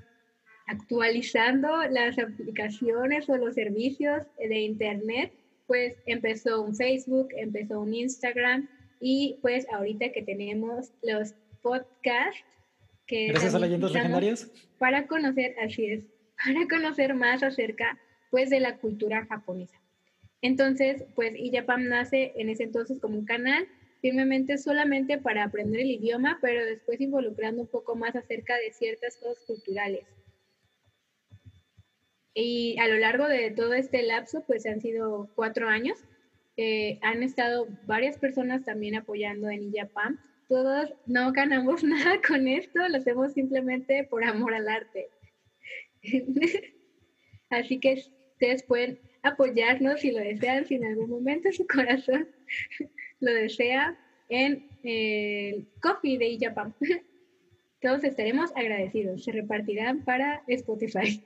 actualizando 0.66 1.82
las 1.90 2.18
aplicaciones 2.18 3.28
o 3.28 3.36
los 3.36 3.54
servicios 3.54 4.24
de 4.38 4.60
Internet, 4.60 5.32
pues 5.66 5.96
empezó 6.06 6.62
un 6.62 6.74
Facebook, 6.74 7.28
empezó 7.36 7.80
un 7.80 7.94
Instagram 7.94 8.68
y 9.00 9.38
pues 9.42 9.66
ahorita 9.72 10.12
que 10.12 10.22
tenemos 10.22 10.92
los 11.02 11.34
podcasts 11.62 12.44
que... 13.06 13.28
Gracias 13.28 13.54
a 13.54 13.58
leyendas 13.58 13.92
legendarias. 13.92 14.50
Para 14.78 15.06
conocer, 15.06 15.54
así 15.60 15.86
es, 15.86 16.04
para 16.44 16.66
conocer 16.68 17.14
más 17.14 17.42
acerca 17.42 17.98
pues 18.30 18.50
de 18.50 18.60
la 18.60 18.78
cultura 18.78 19.26
japonesa. 19.26 19.80
Entonces, 20.42 21.04
pues 21.14 21.34
Iyapam 21.36 21.88
nace 21.88 22.32
en 22.36 22.50
ese 22.50 22.64
entonces 22.64 23.00
como 23.00 23.18
un 23.18 23.24
canal 23.24 23.66
firmemente 24.02 24.58
solamente 24.58 25.16
para 25.16 25.44
aprender 25.44 25.80
el 25.80 25.92
idioma, 25.92 26.38
pero 26.42 26.62
después 26.66 27.00
involucrando 27.00 27.62
un 27.62 27.68
poco 27.68 27.96
más 27.96 28.14
acerca 28.14 28.54
de 28.56 28.70
ciertas 28.70 29.16
cosas 29.16 29.42
culturales. 29.46 30.04
Y 32.34 32.76
a 32.80 32.88
lo 32.88 32.98
largo 32.98 33.28
de 33.28 33.52
todo 33.52 33.74
este 33.74 34.02
lapso, 34.02 34.42
pues 34.46 34.66
han 34.66 34.80
sido 34.80 35.30
cuatro 35.36 35.68
años. 35.68 36.04
Eh, 36.56 36.98
han 37.02 37.22
estado 37.22 37.68
varias 37.86 38.18
personas 38.18 38.64
también 38.64 38.96
apoyando 38.96 39.48
en 39.48 39.62
IJAPAM. 39.62 40.18
Todos 40.48 40.92
no 41.06 41.32
ganamos 41.32 41.82
nada 41.84 42.20
con 42.26 42.48
esto, 42.48 42.86
lo 42.88 42.96
hacemos 42.96 43.32
simplemente 43.32 44.04
por 44.04 44.24
amor 44.24 44.54
al 44.54 44.68
arte. 44.68 45.08
Así 47.50 47.78
que 47.78 48.02
ustedes 48.32 48.64
pueden 48.64 48.98
apoyarnos 49.22 50.00
si 50.00 50.10
lo 50.10 50.18
desean, 50.18 50.66
si 50.66 50.74
en 50.74 50.84
algún 50.84 51.10
momento 51.10 51.50
su 51.52 51.66
corazón 51.66 52.28
lo 53.20 53.32
desea, 53.32 53.96
en 54.28 54.68
el 54.82 55.68
coffee 55.80 56.18
de 56.18 56.28
IJAPAM. 56.28 56.74
Todos 57.80 58.02
estaremos 58.02 58.50
agradecidos. 58.56 59.24
Se 59.24 59.32
repartirán 59.32 60.04
para 60.04 60.42
Spotify. 60.48 61.22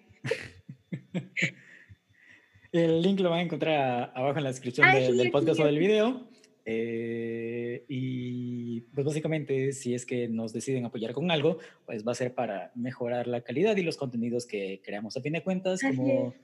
El 2.72 3.02
link 3.02 3.20
lo 3.20 3.30
van 3.30 3.40
a 3.40 3.42
encontrar 3.42 4.12
abajo 4.14 4.38
en 4.38 4.44
la 4.44 4.50
descripción 4.50 4.90
del 4.92 5.30
podcast 5.30 5.60
o 5.60 5.64
del 5.64 5.78
video. 5.78 6.28
Eh, 6.70 7.86
y 7.88 8.82
pues 8.92 9.06
básicamente 9.06 9.72
si 9.72 9.94
es 9.94 10.04
que 10.04 10.28
nos 10.28 10.52
deciden 10.52 10.84
apoyar 10.84 11.14
con 11.14 11.30
algo, 11.30 11.56
pues 11.86 12.06
va 12.06 12.12
a 12.12 12.14
ser 12.14 12.34
para 12.34 12.72
mejorar 12.74 13.26
la 13.26 13.40
calidad 13.40 13.74
y 13.78 13.82
los 13.82 13.96
contenidos 13.96 14.44
que 14.44 14.82
creamos. 14.84 15.16
A 15.16 15.22
fin 15.22 15.32
de 15.32 15.42
cuentas, 15.42 15.80
como, 15.80 16.34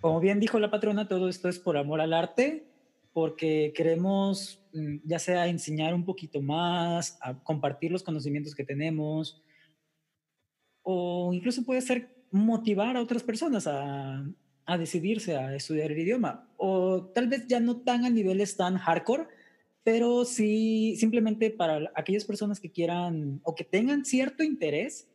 como 0.00 0.20
bien 0.20 0.40
dijo 0.40 0.58
la 0.58 0.70
patrona, 0.70 1.06
todo 1.06 1.28
esto 1.28 1.50
es 1.50 1.58
por 1.58 1.76
amor 1.76 2.00
al 2.00 2.14
arte, 2.14 2.64
porque 3.12 3.74
queremos 3.76 4.66
mm, 4.72 5.00
ya 5.04 5.18
sea 5.18 5.48
enseñar 5.48 5.92
un 5.92 6.06
poquito 6.06 6.40
más, 6.40 7.18
a 7.20 7.38
compartir 7.42 7.92
los 7.92 8.02
conocimientos 8.02 8.54
que 8.54 8.64
tenemos, 8.64 9.42
o 10.82 11.30
incluso 11.34 11.62
puede 11.66 11.82
ser 11.82 12.17
motivar 12.30 12.96
a 12.96 13.02
otras 13.02 13.22
personas 13.22 13.66
a, 13.66 14.24
a 14.68 14.78
decidirse 14.78 15.34
a 15.34 15.54
estudiar 15.54 15.92
el 15.92 15.98
idioma. 15.98 16.46
O 16.58 17.10
tal 17.14 17.28
vez 17.28 17.46
ya 17.46 17.58
no 17.58 17.78
tan 17.78 18.04
a 18.04 18.10
niveles 18.10 18.56
tan 18.56 18.76
hardcore, 18.76 19.26
pero 19.82 20.26
sí 20.26 20.94
simplemente 20.98 21.50
para 21.50 21.90
aquellas 21.94 22.26
personas 22.26 22.60
que 22.60 22.70
quieran 22.70 23.40
o 23.44 23.54
que 23.54 23.64
tengan 23.64 24.04
cierto 24.04 24.42
interés, 24.42 25.08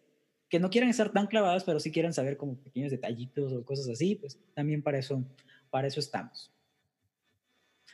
que 0.49 0.60
no 0.60 0.71
quieran 0.71 0.89
estar 0.89 1.12
tan 1.12 1.28
clavadas, 1.28 1.63
pero 1.63 1.80
sí 1.80 1.91
quieran 1.91 2.13
saber 2.13 2.38
como 2.38 2.56
pequeños 2.56 2.89
detallitos 2.89 3.54
o 3.54 3.63
cosas 3.63 3.88
así, 3.89 4.15
pues 4.15 4.39
también 4.56 4.82
para 4.82 4.97
eso, 4.97 5.23
para 5.69 5.88
eso 5.88 5.99
estamos. 5.99 6.52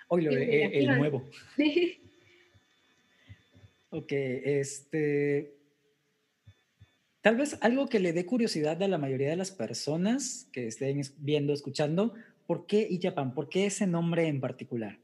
Hoy 0.08 0.24
lo 0.24 0.32
de 0.32 0.66
el, 0.66 0.90
el 0.90 0.98
nuevo. 0.98 1.30
ok, 3.90 4.12
este, 4.12 5.58
Tal 7.22 7.36
vez 7.36 7.58
algo 7.62 7.88
que 7.88 8.00
le 8.00 8.14
dé 8.14 8.26
curiosidad 8.26 8.82
a 8.82 8.88
la 8.88 8.98
mayoría 8.98 9.30
de 9.30 9.36
las 9.36 9.52
personas 9.52 10.48
que 10.54 10.68
estén 10.68 11.02
viendo, 11.18 11.52
escuchando, 11.52 12.14
¿por 12.48 12.66
qué 12.66 12.88
Ijapan? 12.90 13.34
¿Por 13.34 13.50
qué 13.50 13.66
ese 13.66 13.88
nombre 13.88 14.28
en 14.28 14.40
particular? 14.40 14.98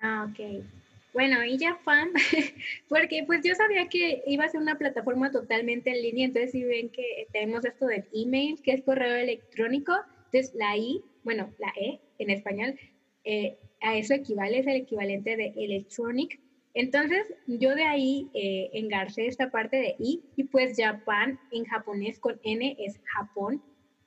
Ah, 0.00 0.28
ok. 0.28 0.64
Bueno, 1.12 1.44
Ijapan, 1.44 2.10
porque 2.88 3.22
pues 3.24 3.42
yo 3.44 3.54
sabía 3.54 3.88
que 3.88 4.24
iba 4.26 4.44
a 4.44 4.48
ser 4.48 4.60
una 4.60 4.76
plataforma 4.76 5.30
totalmente 5.30 5.90
en 5.90 6.02
línea, 6.02 6.26
entonces 6.26 6.50
si 6.50 6.64
ven 6.64 6.88
que 6.88 7.28
tenemos 7.32 7.64
esto 7.64 7.86
del 7.86 8.04
email, 8.12 8.60
que 8.60 8.72
es 8.72 8.82
correo 8.82 9.14
electrónico, 9.14 9.92
entonces 10.26 10.52
la 10.56 10.76
I, 10.76 11.00
bueno, 11.22 11.54
la 11.60 11.72
E 11.80 12.00
en 12.18 12.30
español, 12.30 12.76
eh, 13.22 13.56
a 13.80 13.96
eso 13.96 14.14
equivale, 14.14 14.58
es 14.58 14.66
el 14.66 14.76
equivalente 14.76 15.36
de 15.36 15.54
electronic, 15.56 16.40
entonces, 16.74 17.32
yo 17.46 17.74
de 17.76 17.84
ahí 17.84 18.28
eh, 18.34 18.70
engarcé 18.72 19.28
esta 19.28 19.50
parte 19.50 19.76
de 19.76 19.94
I 20.00 20.22
y 20.36 20.44
pues 20.44 20.76
Japan 20.76 21.38
en 21.52 21.64
japonés 21.64 22.18
con 22.18 22.40
N 22.42 22.76
es 22.80 23.00
Japón 23.04 23.62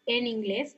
en 0.05 0.27
inglés, 0.27 0.77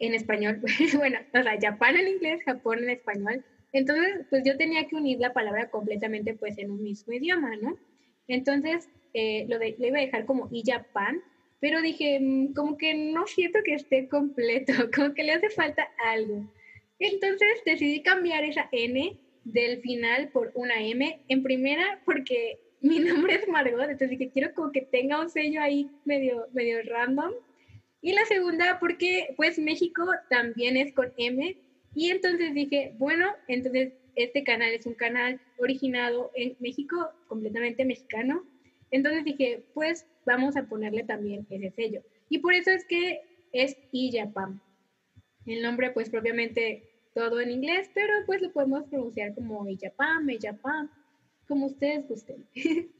en 0.00 0.14
español, 0.14 0.60
bueno, 0.96 1.18
o 1.32 1.42
sea, 1.42 1.56
Japan 1.60 1.96
en 1.96 2.08
inglés, 2.08 2.42
Japón 2.44 2.80
en 2.80 2.90
español. 2.90 3.44
Entonces, 3.72 4.26
pues 4.28 4.42
yo 4.44 4.56
tenía 4.56 4.88
que 4.88 4.96
unir 4.96 5.20
la 5.20 5.32
palabra 5.32 5.70
completamente 5.70 6.34
pues 6.34 6.58
en 6.58 6.72
un 6.72 6.82
mismo 6.82 7.12
idioma, 7.12 7.54
¿no? 7.56 7.78
Entonces, 8.26 8.88
eh, 9.14 9.46
lo, 9.48 9.60
de, 9.60 9.76
iba 9.78 9.98
a 9.98 10.02
dejar 10.02 10.24
como 10.24 10.48
I 10.50 10.64
Japan, 10.66 11.22
pero 11.60 11.80
dije, 11.80 12.18
mm, 12.20 12.54
como 12.54 12.76
que 12.76 12.94
no 12.94 13.28
siento 13.28 13.60
que 13.64 13.74
esté 13.74 14.08
completo, 14.08 14.72
como 14.94 15.14
que 15.14 15.22
le 15.22 15.32
hace 15.32 15.50
falta 15.50 15.88
algo. 16.04 16.50
Entonces 16.98 17.62
decidí 17.64 18.02
cambiar 18.02 18.42
esa 18.42 18.68
N 18.72 19.16
del 19.44 19.80
final 19.80 20.28
por 20.28 20.50
una 20.54 20.82
M. 20.82 21.20
En 21.28 21.42
primera, 21.42 22.00
porque 22.04 22.60
mi 22.80 22.98
nombre 22.98 23.34
es 23.34 23.48
Margot, 23.48 23.88
entonces 23.88 24.18
que 24.18 24.30
quiero 24.30 24.54
como 24.54 24.72
que 24.72 24.82
tenga 24.82 25.20
un 25.20 25.30
sello 25.30 25.60
ahí 25.60 25.90
medio, 26.04 26.46
medio 26.52 26.78
random. 26.84 27.32
Y 28.02 28.12
la 28.14 28.24
segunda, 28.24 28.78
porque 28.80 29.34
pues 29.36 29.58
México 29.58 30.06
también 30.30 30.76
es 30.76 30.92
con 30.94 31.12
M. 31.16 31.56
Y 31.94 32.10
entonces 32.10 32.54
dije, 32.54 32.94
bueno, 32.98 33.26
entonces 33.48 33.92
este 34.14 34.42
canal 34.44 34.72
es 34.72 34.86
un 34.86 34.94
canal 34.94 35.40
originado 35.58 36.30
en 36.34 36.56
México, 36.60 37.10
completamente 37.26 37.84
mexicano. 37.84 38.44
Entonces 38.90 39.24
dije, 39.24 39.64
pues 39.74 40.06
vamos 40.24 40.56
a 40.56 40.64
ponerle 40.64 41.04
también 41.04 41.46
ese 41.50 41.70
sello. 41.70 42.02
Y 42.28 42.38
por 42.38 42.54
eso 42.54 42.70
es 42.70 42.84
que 42.84 43.20
es 43.52 43.76
Iyapam. 43.92 44.60
El 45.46 45.62
nombre 45.62 45.90
pues 45.90 46.10
propiamente 46.10 46.89
todo 47.14 47.40
en 47.40 47.50
inglés, 47.50 47.90
pero 47.94 48.12
pues 48.26 48.40
lo 48.42 48.52
podemos 48.52 48.84
pronunciar 48.84 49.34
como 49.34 49.68
Iyapam, 49.68 50.28
Iyapam, 50.30 50.90
como 51.46 51.66
ustedes 51.66 52.06
gusten. 52.08 52.46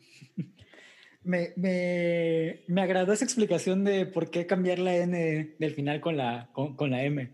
Me, 1.22 1.52
me, 1.54 2.60
me, 2.66 2.80
agradó 2.80 3.12
esa 3.12 3.26
explicación 3.26 3.84
de 3.84 4.06
por 4.06 4.30
qué 4.30 4.46
cambiar 4.46 4.78
la 4.78 4.96
N 4.96 5.54
del 5.58 5.74
final 5.74 6.00
con 6.00 6.16
la, 6.16 6.48
con, 6.52 6.76
con 6.76 6.90
la 6.90 7.04
M. 7.04 7.30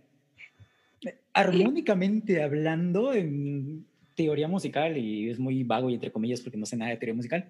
Armónicamente 1.32 2.42
hablando, 2.42 3.14
en 3.14 3.86
teoría 4.16 4.48
musical, 4.48 4.96
y 4.96 5.30
es 5.30 5.38
muy 5.38 5.62
vago 5.62 5.88
y 5.88 5.94
entre 5.94 6.10
comillas 6.10 6.40
porque 6.40 6.58
no 6.58 6.66
sé 6.66 6.76
nada 6.76 6.90
de 6.90 6.96
teoría 6.96 7.14
musical, 7.14 7.48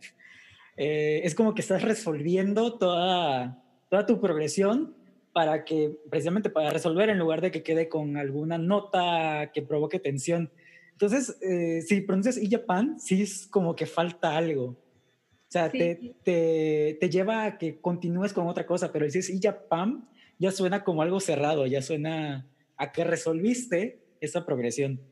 eh, 0.76 1.22
es 1.24 1.34
como 1.34 1.54
que 1.54 1.62
estás 1.62 1.80
resolviendo 1.80 2.76
toda, 2.76 3.64
toda 3.88 4.04
tu 4.04 4.20
progresión 4.20 4.94
para 5.36 5.66
que, 5.66 5.92
precisamente 6.08 6.48
para 6.48 6.70
resolver 6.70 7.10
en 7.10 7.18
lugar 7.18 7.42
de 7.42 7.50
que 7.50 7.62
quede 7.62 7.90
con 7.90 8.16
alguna 8.16 8.56
nota 8.56 9.50
que 9.52 9.60
provoque 9.60 9.98
tensión. 9.98 10.50
Entonces, 10.92 11.36
eh, 11.42 11.82
si 11.82 12.00
pronuncias 12.00 12.38
y 12.38 12.48
Japan, 12.48 12.98
sí 12.98 13.20
es 13.20 13.46
como 13.46 13.76
que 13.76 13.84
falta 13.84 14.34
algo. 14.34 14.64
O 14.64 15.50
sea, 15.50 15.70
te, 15.70 16.14
te, 16.24 16.96
te, 16.98 17.10
lleva 17.10 17.44
a 17.44 17.58
que 17.58 17.78
continúes 17.82 18.32
con 18.32 18.46
otra 18.46 18.64
cosa, 18.64 18.90
pero 18.90 19.10
si 19.10 19.18
dices 19.18 19.38
ya 19.38 19.68
pam, 19.68 20.08
ya 20.38 20.50
suena 20.52 20.84
como 20.84 21.02
algo 21.02 21.20
cerrado, 21.20 21.66
ya 21.66 21.82
suena 21.82 22.48
a 22.78 22.92
que 22.92 23.04
resolviste 23.04 24.00
esa 24.22 24.46
progresión. 24.46 25.02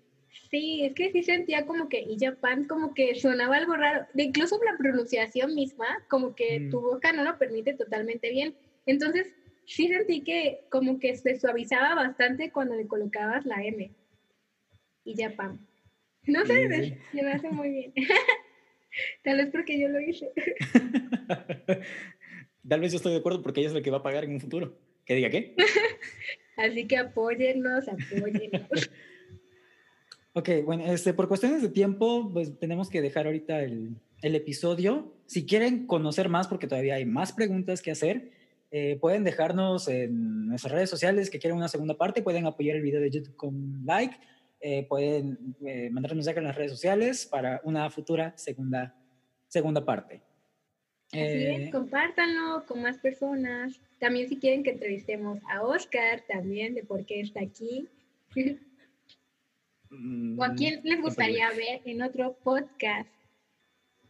Sí, 0.51 0.87
es 0.87 0.95
que 0.95 1.13
sí 1.13 1.23
sentía 1.23 1.67
como 1.67 1.91
que 1.91 2.01
y 2.01 2.17
Japan 2.19 2.65
como 2.65 2.95
que 2.95 3.15
sonaba 3.15 3.57
algo 3.57 3.77
raro. 3.77 4.07
incluso 4.15 4.59
la 4.65 4.79
pronunciación 4.79 5.55
misma, 5.55 5.87
como 6.09 6.35
que 6.35 6.61
mm. 6.61 6.71
tu 6.71 6.81
boca 6.81 7.13
no 7.13 7.25
lo 7.25 7.37
permite 7.37 7.75
totalmente 7.75 8.31
bien. 8.31 8.55
Entonces, 8.87 9.27
sí 9.67 9.89
sentí 9.89 10.23
que 10.23 10.65
como 10.71 10.99
que 10.99 11.17
se 11.17 11.39
suavizaba 11.39 11.95
bastante 11.95 12.51
cuando 12.51 12.75
le 12.75 12.87
colocabas 12.87 13.47
la 13.47 13.65
M. 13.65 13.91
Y 15.05 15.23
Japan. 15.23 15.61
No 16.27 16.45
sé, 16.47 16.99
se 17.13 17.23
me 17.23 17.33
hace 17.33 17.51
muy 17.51 17.71
bien. 17.71 17.93
Tal 19.23 19.39
vez 19.39 19.49
porque 19.51 19.79
yo 19.79 19.89
lo 19.89 20.01
hice. 20.01 20.31
Tal 22.69 22.81
vez 22.81 22.93
yo 22.93 22.97
estoy 22.97 23.13
de 23.13 23.19
acuerdo 23.19 23.43
porque 23.43 23.61
ella 23.61 23.69
es 23.69 23.75
la 23.75 23.83
que 23.83 23.91
va 23.91 23.99
a 23.99 24.03
pagar 24.03 24.25
en 24.25 24.33
un 24.33 24.41
futuro. 24.41 24.79
¿Que 25.05 25.15
diga 25.15 25.29
qué? 25.29 25.55
Así 26.57 26.87
que 26.87 26.97
apóyennos, 26.97 27.87
apóyennos. 27.89 28.91
ok, 30.33 30.49
bueno, 30.65 30.87
este, 30.87 31.13
por 31.13 31.29
cuestiones 31.29 31.61
de 31.61 31.69
tiempo, 31.69 32.31
pues 32.33 32.59
tenemos 32.59 32.89
que 32.89 33.03
dejar 33.03 33.27
ahorita 33.27 33.63
el, 33.63 33.97
el 34.23 34.35
episodio. 34.35 35.13
Si 35.27 35.45
quieren 35.45 35.87
conocer 35.87 36.31
más, 36.31 36.49
porque 36.49 36.67
todavía 36.67 36.95
hay 36.95 37.05
más 37.05 37.33
preguntas 37.33 37.83
que 37.83 37.91
hacer, 37.91 38.31
eh, 38.77 38.99
pueden 39.01 39.23
dejarnos 39.23 39.87
en 39.87 40.49
nuestras 40.49 40.73
redes 40.73 40.91
sociales 40.91 41.31
que 41.31 41.39
quieren 41.39 41.57
una 41.57 41.69
segunda 41.69 41.97
parte, 41.97 42.23
pueden 42.23 42.45
apoyar 42.45 42.75
el 42.75 42.83
video 42.83 43.01
de 43.01 43.09
YouTube 43.09 43.37
con 43.37 43.85
like 43.85 44.17
eh, 44.67 44.85
pueden 44.89 45.55
eh, 45.65 45.91
mandarnos 45.91 46.17
mensaje 46.17 46.39
en 46.39 46.47
las 46.47 46.57
redes 46.57 46.73
sociales 46.73 47.25
para 47.25 47.61
una 47.63 47.89
futura 47.91 48.37
segunda, 48.37 48.97
segunda 49.47 49.85
parte. 49.85 50.23
Así 51.13 51.21
es, 51.21 51.69
eh, 51.69 51.71
compártanlo 51.71 52.65
con 52.67 52.83
más 52.83 52.97
personas. 52.97 53.79
También 54.01 54.27
si 54.27 54.39
quieren 54.39 54.65
que 54.65 54.71
entrevistemos 54.71 55.39
a 55.51 55.63
Oscar, 55.63 56.25
también 56.27 56.75
de 56.75 56.83
por 56.83 57.07
qué 57.07 57.21
está 57.21 57.43
aquí. 57.43 57.89
¿O 60.39 60.43
a 60.43 60.55
quién 60.55 60.81
les 60.83 61.01
gustaría 61.01 61.49
ver 61.51 61.83
en 61.85 62.03
otro 62.03 62.35
podcast? 62.43 63.09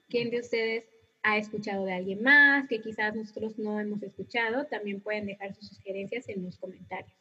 ¿Quién 0.08 0.30
de 0.30 0.38
ustedes 0.38 0.84
ha 1.24 1.38
escuchado 1.38 1.84
de 1.86 1.94
alguien 1.94 2.22
más 2.22 2.68
que 2.68 2.80
quizás 2.80 3.16
nosotros 3.16 3.58
no 3.58 3.80
hemos 3.80 4.02
escuchado? 4.02 4.66
También 4.66 5.00
pueden 5.00 5.26
dejar 5.26 5.54
sus 5.54 5.68
sugerencias 5.68 6.28
en 6.28 6.44
los 6.44 6.56
comentarios. 6.58 7.16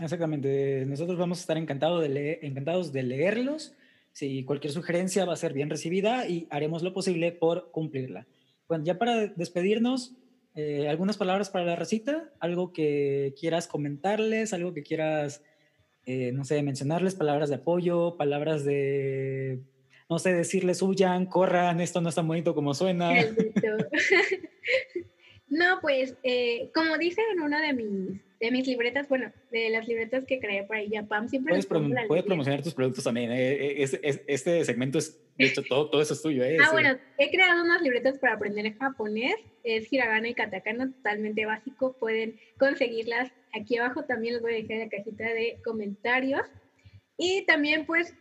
Exactamente. 0.00 0.84
Nosotros 0.86 1.16
vamos 1.16 1.38
a 1.38 1.40
estar 1.42 1.56
encantado 1.56 2.00
de 2.00 2.40
encantados 2.42 2.92
de 2.92 3.04
leerlos. 3.04 3.74
Si 4.12 4.44
cualquier 4.44 4.72
sugerencia 4.72 5.24
va 5.24 5.34
a 5.34 5.36
ser 5.36 5.52
bien 5.52 5.70
recibida 5.70 6.28
y 6.28 6.48
haremos 6.50 6.82
lo 6.82 6.92
posible 6.92 7.30
por 7.30 7.70
cumplirla. 7.70 8.26
Bueno, 8.68 8.84
ya 8.84 8.98
para 8.98 9.28
despedirnos, 9.28 10.16
eh, 10.56 10.88
algunas 10.88 11.16
palabras 11.16 11.50
para 11.50 11.64
la 11.64 11.76
recita, 11.76 12.32
algo 12.40 12.72
que 12.72 13.34
quieras 13.38 13.68
comentarles, 13.68 14.52
algo 14.52 14.74
que 14.74 14.82
quieras, 14.82 15.42
eh, 16.06 16.32
no 16.32 16.44
sé, 16.44 16.60
mencionarles, 16.64 17.14
palabras 17.14 17.48
de 17.48 17.56
apoyo, 17.56 18.16
palabras 18.16 18.64
de, 18.64 19.60
no 20.08 20.18
sé, 20.18 20.32
decirles 20.32 20.82
huyan, 20.82 21.26
corran, 21.26 21.80
esto 21.80 22.00
no 22.00 22.08
es 22.08 22.14
tan 22.14 22.28
bonito 22.28 22.54
como 22.54 22.74
suena. 22.74 23.10
no, 25.48 25.80
pues, 25.80 26.16
eh, 26.22 26.70
como 26.74 26.98
dice 26.98 27.22
en 27.32 27.40
uno 27.40 27.60
de 27.60 27.72
mis 27.72 28.20
de 28.40 28.50
mis 28.52 28.66
libretas, 28.66 29.08
bueno, 29.08 29.32
de 29.50 29.70
las 29.70 29.88
libretas 29.88 30.24
que 30.24 30.38
creé 30.38 30.62
por 30.62 30.76
ahí, 30.76 30.88
ya 30.88 31.02
Pam 31.02 31.28
siempre... 31.28 31.50
Puedes, 31.50 32.06
puedes 32.06 32.24
promocionar 32.24 32.62
tus 32.62 32.74
productos 32.74 33.04
también. 33.04 33.32
Eh, 33.32 33.82
eh, 33.82 34.22
este 34.26 34.64
segmento 34.64 34.98
es, 34.98 35.20
de 35.36 35.46
hecho, 35.46 35.62
todo, 35.62 35.90
todo 35.90 36.00
eso 36.00 36.14
es 36.14 36.22
tuyo. 36.22 36.44
Eh, 36.44 36.58
ah, 36.62 36.70
bueno, 36.70 36.96
he 37.18 37.30
creado 37.30 37.64
unas 37.64 37.82
libretas 37.82 38.18
para 38.18 38.34
aprender 38.34 38.76
japonés. 38.78 39.34
Es 39.64 39.92
hiragana 39.92 40.28
y 40.28 40.34
katakana, 40.34 40.92
totalmente 40.92 41.46
básico. 41.46 41.96
Pueden 41.98 42.38
conseguirlas 42.58 43.32
aquí 43.52 43.76
abajo. 43.76 44.04
También 44.04 44.34
les 44.34 44.42
voy 44.42 44.52
a 44.52 44.56
dejar 44.56 44.72
en 44.72 44.80
la 44.80 44.88
cajita 44.88 45.24
de 45.24 45.58
comentarios. 45.64 46.46
Y 47.16 47.44
también, 47.46 47.86
pues, 47.86 48.14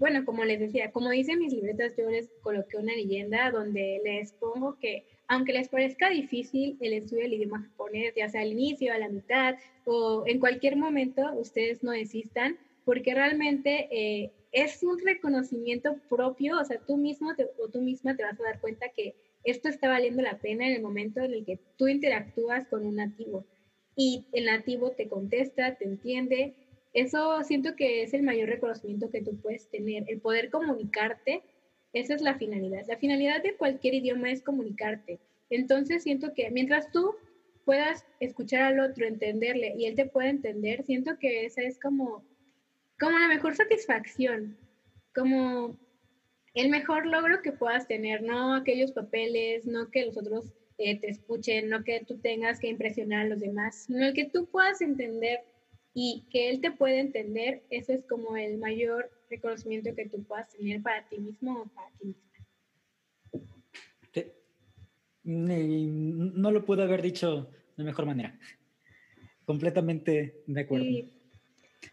bueno, 0.00 0.24
como 0.24 0.44
les 0.44 0.60
decía, 0.60 0.90
como 0.90 1.10
dicen 1.10 1.38
mis 1.38 1.52
libretas, 1.52 1.96
yo 1.96 2.10
les 2.10 2.28
coloqué 2.42 2.76
una 2.76 2.94
leyenda 2.94 3.50
donde 3.50 4.00
les 4.04 4.32
pongo 4.32 4.78
que 4.78 5.04
aunque 5.28 5.52
les 5.52 5.68
parezca 5.68 6.10
difícil 6.10 6.76
el 6.80 6.92
estudio 6.92 7.22
del 7.22 7.34
idioma 7.34 7.62
japonés, 7.62 8.14
ya 8.14 8.28
sea 8.28 8.42
al 8.42 8.52
inicio, 8.52 8.92
a 8.92 8.98
la 8.98 9.08
mitad 9.08 9.56
o 9.84 10.24
en 10.26 10.38
cualquier 10.38 10.76
momento, 10.76 11.32
ustedes 11.34 11.82
no 11.82 11.92
desistan, 11.92 12.58
porque 12.84 13.14
realmente 13.14 13.88
eh, 13.90 14.32
es 14.52 14.82
un 14.82 14.98
reconocimiento 14.98 15.96
propio, 16.08 16.58
o 16.60 16.64
sea, 16.64 16.78
tú 16.78 16.96
mismo 16.96 17.32
o 17.58 17.68
tú 17.68 17.80
misma 17.80 18.16
te 18.16 18.22
vas 18.22 18.38
a 18.38 18.44
dar 18.44 18.60
cuenta 18.60 18.88
que 18.94 19.14
esto 19.44 19.68
está 19.68 19.88
valiendo 19.88 20.22
la 20.22 20.38
pena 20.38 20.66
en 20.66 20.74
el 20.74 20.82
momento 20.82 21.20
en 21.20 21.32
el 21.32 21.44
que 21.44 21.58
tú 21.76 21.88
interactúas 21.88 22.66
con 22.66 22.86
un 22.86 22.96
nativo 22.96 23.44
y 23.96 24.26
el 24.32 24.46
nativo 24.46 24.90
te 24.92 25.08
contesta, 25.08 25.76
te 25.76 25.84
entiende. 25.84 26.54
Eso 26.94 27.42
siento 27.44 27.76
que 27.76 28.02
es 28.02 28.14
el 28.14 28.22
mayor 28.22 28.48
reconocimiento 28.48 29.10
que 29.10 29.22
tú 29.22 29.36
puedes 29.40 29.68
tener, 29.68 30.04
el 30.08 30.20
poder 30.20 30.48
comunicarte 30.48 31.42
esa 31.94 32.14
es 32.14 32.22
la 32.22 32.34
finalidad. 32.34 32.84
La 32.88 32.98
finalidad 32.98 33.40
de 33.42 33.56
cualquier 33.56 33.94
idioma 33.94 34.30
es 34.30 34.42
comunicarte. 34.42 35.20
Entonces 35.48 36.02
siento 36.02 36.34
que 36.34 36.50
mientras 36.50 36.90
tú 36.90 37.14
puedas 37.64 38.04
escuchar 38.18 38.62
al 38.62 38.80
otro, 38.80 39.06
entenderle 39.06 39.74
y 39.78 39.86
él 39.86 39.94
te 39.94 40.06
pueda 40.06 40.28
entender, 40.28 40.82
siento 40.82 41.18
que 41.18 41.46
esa 41.46 41.62
es 41.62 41.78
como, 41.78 42.24
como 42.98 43.18
la 43.18 43.28
mejor 43.28 43.54
satisfacción, 43.54 44.58
como 45.14 45.78
el 46.54 46.68
mejor 46.68 47.06
logro 47.06 47.42
que 47.42 47.52
puedas 47.52 47.86
tener, 47.86 48.22
no 48.22 48.56
aquellos 48.56 48.90
papeles, 48.90 49.64
no 49.64 49.90
que 49.90 50.06
los 50.06 50.18
otros 50.18 50.52
eh, 50.78 50.98
te 50.98 51.08
escuchen, 51.08 51.68
no 51.68 51.84
que 51.84 52.04
tú 52.04 52.18
tengas 52.18 52.58
que 52.58 52.68
impresionar 52.68 53.26
a 53.26 53.28
los 53.28 53.40
demás, 53.40 53.84
sino 53.86 54.04
el 54.04 54.14
que 54.14 54.24
tú 54.24 54.46
puedas 54.46 54.80
entender 54.80 55.40
y 55.94 56.26
que 56.30 56.50
él 56.50 56.60
te 56.60 56.72
pueda 56.72 56.98
entender, 56.98 57.62
eso 57.70 57.92
es 57.92 58.04
como 58.04 58.36
el 58.36 58.58
mayor 58.58 59.10
reconocimiento 59.30 59.94
que 59.94 60.08
tú 60.08 60.24
puedas 60.24 60.50
tener 60.50 60.82
para 60.82 61.08
ti 61.08 61.18
mismo 61.18 61.62
o 61.62 61.66
para 61.68 61.90
ti 61.98 62.06
misma. 62.06 62.24
No 65.22 66.50
lo 66.50 66.64
puedo 66.66 66.82
haber 66.82 67.00
dicho 67.00 67.50
de 67.76 67.84
mejor 67.84 68.04
manera. 68.06 68.38
Completamente 69.46 70.42
de 70.46 70.60
acuerdo. 70.60 70.86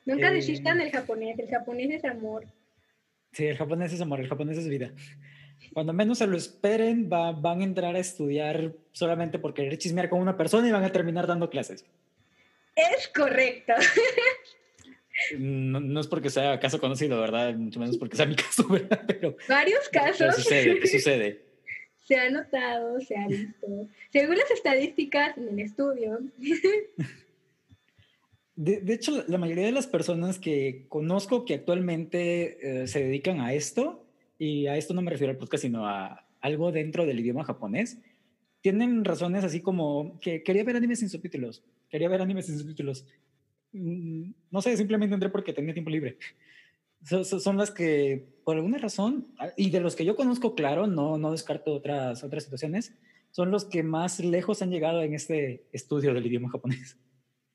Nunca 0.06 0.30
eh, 0.30 0.34
desistan 0.34 0.82
el 0.82 0.92
japonés. 0.92 1.40
El 1.40 1.48
japonés 1.48 1.92
es 1.92 2.06
amor. 2.06 2.46
Sí, 3.32 3.46
el 3.46 3.56
japonés 3.56 3.94
es 3.94 4.02
amor, 4.02 4.20
el 4.20 4.28
japonés 4.28 4.58
es 4.58 4.68
vida. 4.68 4.94
Cuando 5.74 5.94
menos 5.94 6.18
se 6.18 6.28
lo 6.28 6.36
esperen, 6.36 7.08
van 7.08 7.62
a 7.62 7.64
entrar 7.64 7.96
a 7.96 8.00
estudiar 8.00 8.74
solamente 8.92 9.40
por 9.40 9.54
querer 9.54 9.78
chismear 9.78 10.10
con 10.10 10.20
una 10.20 10.36
persona 10.36 10.68
y 10.68 10.72
van 10.72 10.84
a 10.84 10.92
terminar 10.92 11.28
dando 11.28 11.50
clases. 11.50 11.86
Es 12.76 13.08
correcto. 13.10 13.74
No, 15.38 16.00
es 16.00 16.08
porque 16.08 16.30
sea 16.30 16.60
caso 16.60 16.80
conocido, 16.80 17.20
¿verdad? 17.20 17.54
Mucho 17.56 17.80
menos 17.80 17.98
porque 17.98 18.16
sea 18.16 18.26
mi 18.26 18.36
caso, 18.38 18.68
¿verdad? 18.68 19.04
Pero, 19.08 19.36
Varios 19.48 19.90
casos. 19.90 20.36
sucede, 20.36 20.88
sucede. 20.88 21.46
Se 22.08 22.16
ha 22.16 22.30
notado, 22.30 23.00
se 23.02 23.16
ha 23.16 23.28
visto. 23.28 23.88
Según 24.12 24.38
las 24.38 24.50
estadísticas 24.52 25.38
en 25.38 25.50
el 25.50 25.60
estudio. 25.60 26.20
De, 28.56 28.94
hecho, 28.94 29.24
la 29.28 29.40
mayoría 29.40 29.66
de 29.66 29.72
las 29.72 29.88
personas 29.88 30.38
que 30.38 30.86
conozco 30.88 31.46
que 31.46 31.56
actualmente 31.56 32.84
eh, 32.84 32.88
se 32.88 33.04
dedican 33.04 33.40
a 33.40 33.54
esto, 33.54 34.06
y 34.38 34.68
a 34.68 34.78
esto 34.78 34.94
no 34.94 35.02
me 35.02 35.10
refiero 35.10 35.32
al 35.32 35.38
podcast, 35.38 35.64
sino 35.64 35.88
a 35.88 36.28
algo 36.42 36.72
dentro 36.72 37.08
del 37.08 37.20
idioma 37.20 37.44
japonés, 37.44 37.98
tienen 38.62 39.04
razones 39.04 39.44
así 39.44 39.62
como 39.62 40.20
que 40.20 40.44
quería 40.44 40.64
ver 40.64 40.76
animes 40.76 41.00
sin 41.00 41.10
subtítulos, 41.10 41.64
quería 41.92 42.10
ver 42.10 42.22
animes 42.22 42.48
sin 42.48 42.58
subtítulos. 42.58 43.06
Mm, 43.74 44.32
no 44.50 44.62
sé, 44.62 44.76
simplemente 44.78 45.14
entré 45.14 45.30
porque 45.30 45.54
tenía 45.54 45.74
tiempo 45.74 45.92
libre. 45.92 46.18
son, 47.24 47.58
las 47.58 47.72
que, 47.72 48.26
por 48.44 48.56
alguna 48.56 48.78
razón, 48.78 49.28
y 49.58 49.70
de 49.70 49.82
los 49.82 49.96
que 49.96 50.06
yo 50.06 50.16
conozco, 50.16 50.56
claro, 50.56 50.88
no, 50.88 51.18
no 51.18 51.32
descarto 51.32 51.74
otras, 51.74 52.24
otras 52.24 52.44
situaciones, 52.44 52.96
son 53.32 53.52
los 53.52 53.66
que 53.66 53.84
más 53.84 54.20
lejos 54.20 54.62
han 54.62 54.72
llegado 54.72 55.02
en 55.02 55.14
este 55.14 55.64
estudio 55.72 56.14
del 56.14 56.26
idioma 56.26 56.50
japonés. 56.50 56.98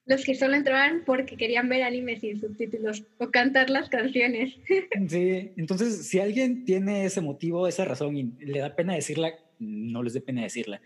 Los 0.07 0.25
que 0.25 0.37
solo 0.37 0.55
entraban 0.55 1.03
porque 1.05 1.37
querían 1.37 1.69
ver 1.69 1.83
animes 1.83 2.21
sin 2.21 2.41
subtítulos 2.41 3.05
o 3.19 3.31
cantar 3.31 3.71
las 3.71 3.89
canciones. 3.89 4.55
Sí, 5.09 5.53
entonces 5.57 6.07
si 6.09 6.21
alguien 6.21 6.65
tiene 6.65 7.05
ese 7.05 7.21
motivo, 7.21 7.67
esa 7.67 7.85
razón 7.85 8.17
y 8.17 8.23
le 8.45 8.61
da 8.61 8.75
pena 8.75 8.95
decirla, 8.95 9.35
no 9.59 10.03
les 10.03 10.15
dé 10.15 10.21
pena 10.21 10.43
decirla. 10.43 10.81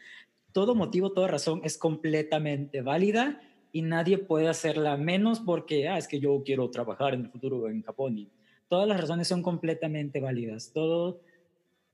Todo 0.53 0.75
motivo, 0.75 1.13
toda 1.13 1.29
razón 1.29 1.61
es 1.65 1.79
completamente 1.79 2.83
válida 2.83 3.41
y 3.73 3.83
nadie 3.83 4.19
puede 4.19 4.49
hacerla 4.49 4.97
menos 4.97 5.41
porque, 5.41 5.89
ah, 5.89 5.99
es 5.99 6.09
que 6.09 6.21
yo 6.21 6.43
quiero 6.45 6.71
trabajar 6.71 7.15
en 7.15 7.23
el 7.23 7.31
futuro 7.31 7.69
en 7.69 7.83
Japón 7.83 8.31
todas 8.71 8.89
las 8.89 9.01
razones 9.01 9.29
son 9.29 9.43
completamente 9.43 10.21
válidas. 10.21 10.73
Todo, 10.73 11.21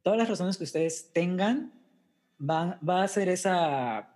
todas 0.03 0.19
las 0.19 0.29
razones 0.29 0.59
que 0.59 0.65
ustedes 0.65 1.11
tengan 1.13 1.73
va, 2.39 2.79
va 2.87 3.03
a 3.03 3.09
ser 3.09 3.29
esa, 3.31 4.15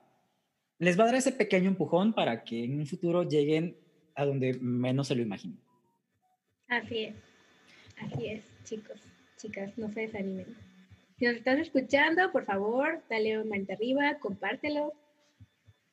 les 0.78 0.96
va 0.98 1.04
a 1.04 1.06
dar 1.06 1.14
ese 1.16 1.32
pequeño 1.32 1.68
empujón 1.68 2.12
para 2.12 2.44
que 2.44 2.62
en 2.62 2.78
un 2.78 2.86
futuro 2.86 3.24
lleguen 3.24 3.76
a 4.14 4.26
donde 4.26 4.58
menos 4.60 5.08
se 5.08 5.16
lo 5.16 5.22
imaginen. 5.22 5.58
Así 6.68 7.04
es, 7.04 7.14
así 7.98 8.26
es, 8.26 8.44
chicos, 8.62 9.00
chicas, 9.38 9.76
no 9.78 9.90
se 9.90 10.02
desanimen. 10.02 10.54
Si 11.20 11.26
nos 11.26 11.36
estás 11.36 11.58
escuchando, 11.58 12.32
por 12.32 12.46
favor, 12.46 13.02
dale 13.10 13.38
un 13.38 13.50
manita 13.50 13.74
arriba, 13.74 14.18
compártelo 14.18 14.94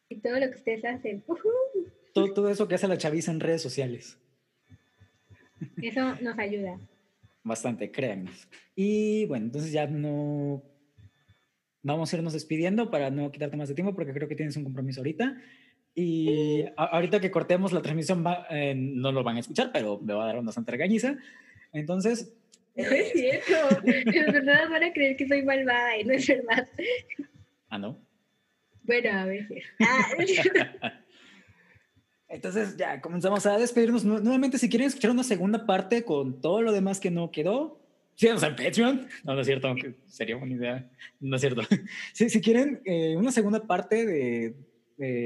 y 0.07 0.21
todo 0.21 0.39
lo 0.39 0.49
que 0.49 0.55
ustedes 0.55 0.85
hacen. 0.85 1.21
Todo, 2.13 2.33
todo 2.33 2.49
eso 2.49 2.69
que 2.69 2.75
hace 2.75 2.87
la 2.87 2.97
chaviza 2.97 3.33
en 3.33 3.41
redes 3.41 3.61
sociales. 3.61 4.17
Eso 5.81 6.15
nos 6.21 6.39
ayuda. 6.39 6.79
Bastante, 7.43 7.91
créanme. 7.91 8.31
Y 8.73 9.25
bueno, 9.25 9.47
entonces 9.47 9.73
ya 9.73 9.85
no 9.85 10.63
vamos 11.83 12.13
a 12.13 12.15
irnos 12.15 12.31
despidiendo 12.31 12.89
para 12.89 13.09
no 13.09 13.29
quitarte 13.29 13.57
más 13.57 13.67
de 13.67 13.75
tiempo 13.75 13.93
porque 13.93 14.13
creo 14.13 14.29
que 14.29 14.35
tienes 14.35 14.55
un 14.55 14.63
compromiso 14.63 15.01
ahorita. 15.01 15.35
Y 15.93 16.63
ahorita 16.77 17.19
que 17.19 17.31
cortemos 17.31 17.73
la 17.73 17.81
transmisión 17.81 18.23
eh, 18.49 18.75
no 18.75 19.11
lo 19.11 19.25
van 19.25 19.35
a 19.35 19.41
escuchar, 19.41 19.71
pero 19.73 19.99
me 19.99 20.13
va 20.13 20.23
a 20.23 20.27
dar 20.27 20.39
una 20.39 20.53
santa 20.53 20.71
regañiza. 20.71 21.17
Entonces... 21.73 22.36
No 22.77 22.83
es 22.91 23.11
cierto. 23.11 23.81
De 23.83 24.31
verdad 24.31 24.69
van 24.69 24.83
a 24.83 24.93
creer 24.93 25.17
que 25.17 25.27
soy 25.27 25.41
malvada 25.43 25.97
y 25.97 26.03
no 26.03 26.13
es 26.13 26.27
verdad. 26.27 26.67
Ah, 27.69 27.77
¿no? 27.77 27.99
Bueno, 28.83 29.09
a 29.11 29.25
veces. 29.25 29.63
Ah. 29.81 30.07
Entonces 32.29 32.77
ya 32.77 33.01
comenzamos 33.01 33.45
a 33.45 33.57
despedirnos. 33.57 34.05
Nuevamente, 34.05 34.57
si 34.57 34.69
quieren 34.69 34.87
escuchar 34.87 35.11
una 35.11 35.23
segunda 35.23 35.65
parte 35.65 36.03
con 36.03 36.41
todo 36.41 36.61
lo 36.61 36.71
demás 36.71 36.99
que 36.99 37.09
no 37.09 37.31
quedó, 37.31 37.81
síganos 38.15 38.43
en 38.43 38.55
Patreon. 38.55 39.07
No, 39.23 39.33
no 39.33 39.41
es 39.41 39.47
cierto, 39.47 39.69
aunque 39.69 39.95
sería 40.07 40.35
buena 40.35 40.55
idea. 40.55 40.89
No 41.19 41.35
es 41.35 41.41
cierto. 41.41 41.61
Si, 42.13 42.29
si 42.29 42.41
quieren 42.41 42.81
eh, 42.85 43.15
una 43.15 43.31
segunda 43.31 43.65
parte 43.65 44.05
de, 44.05 44.55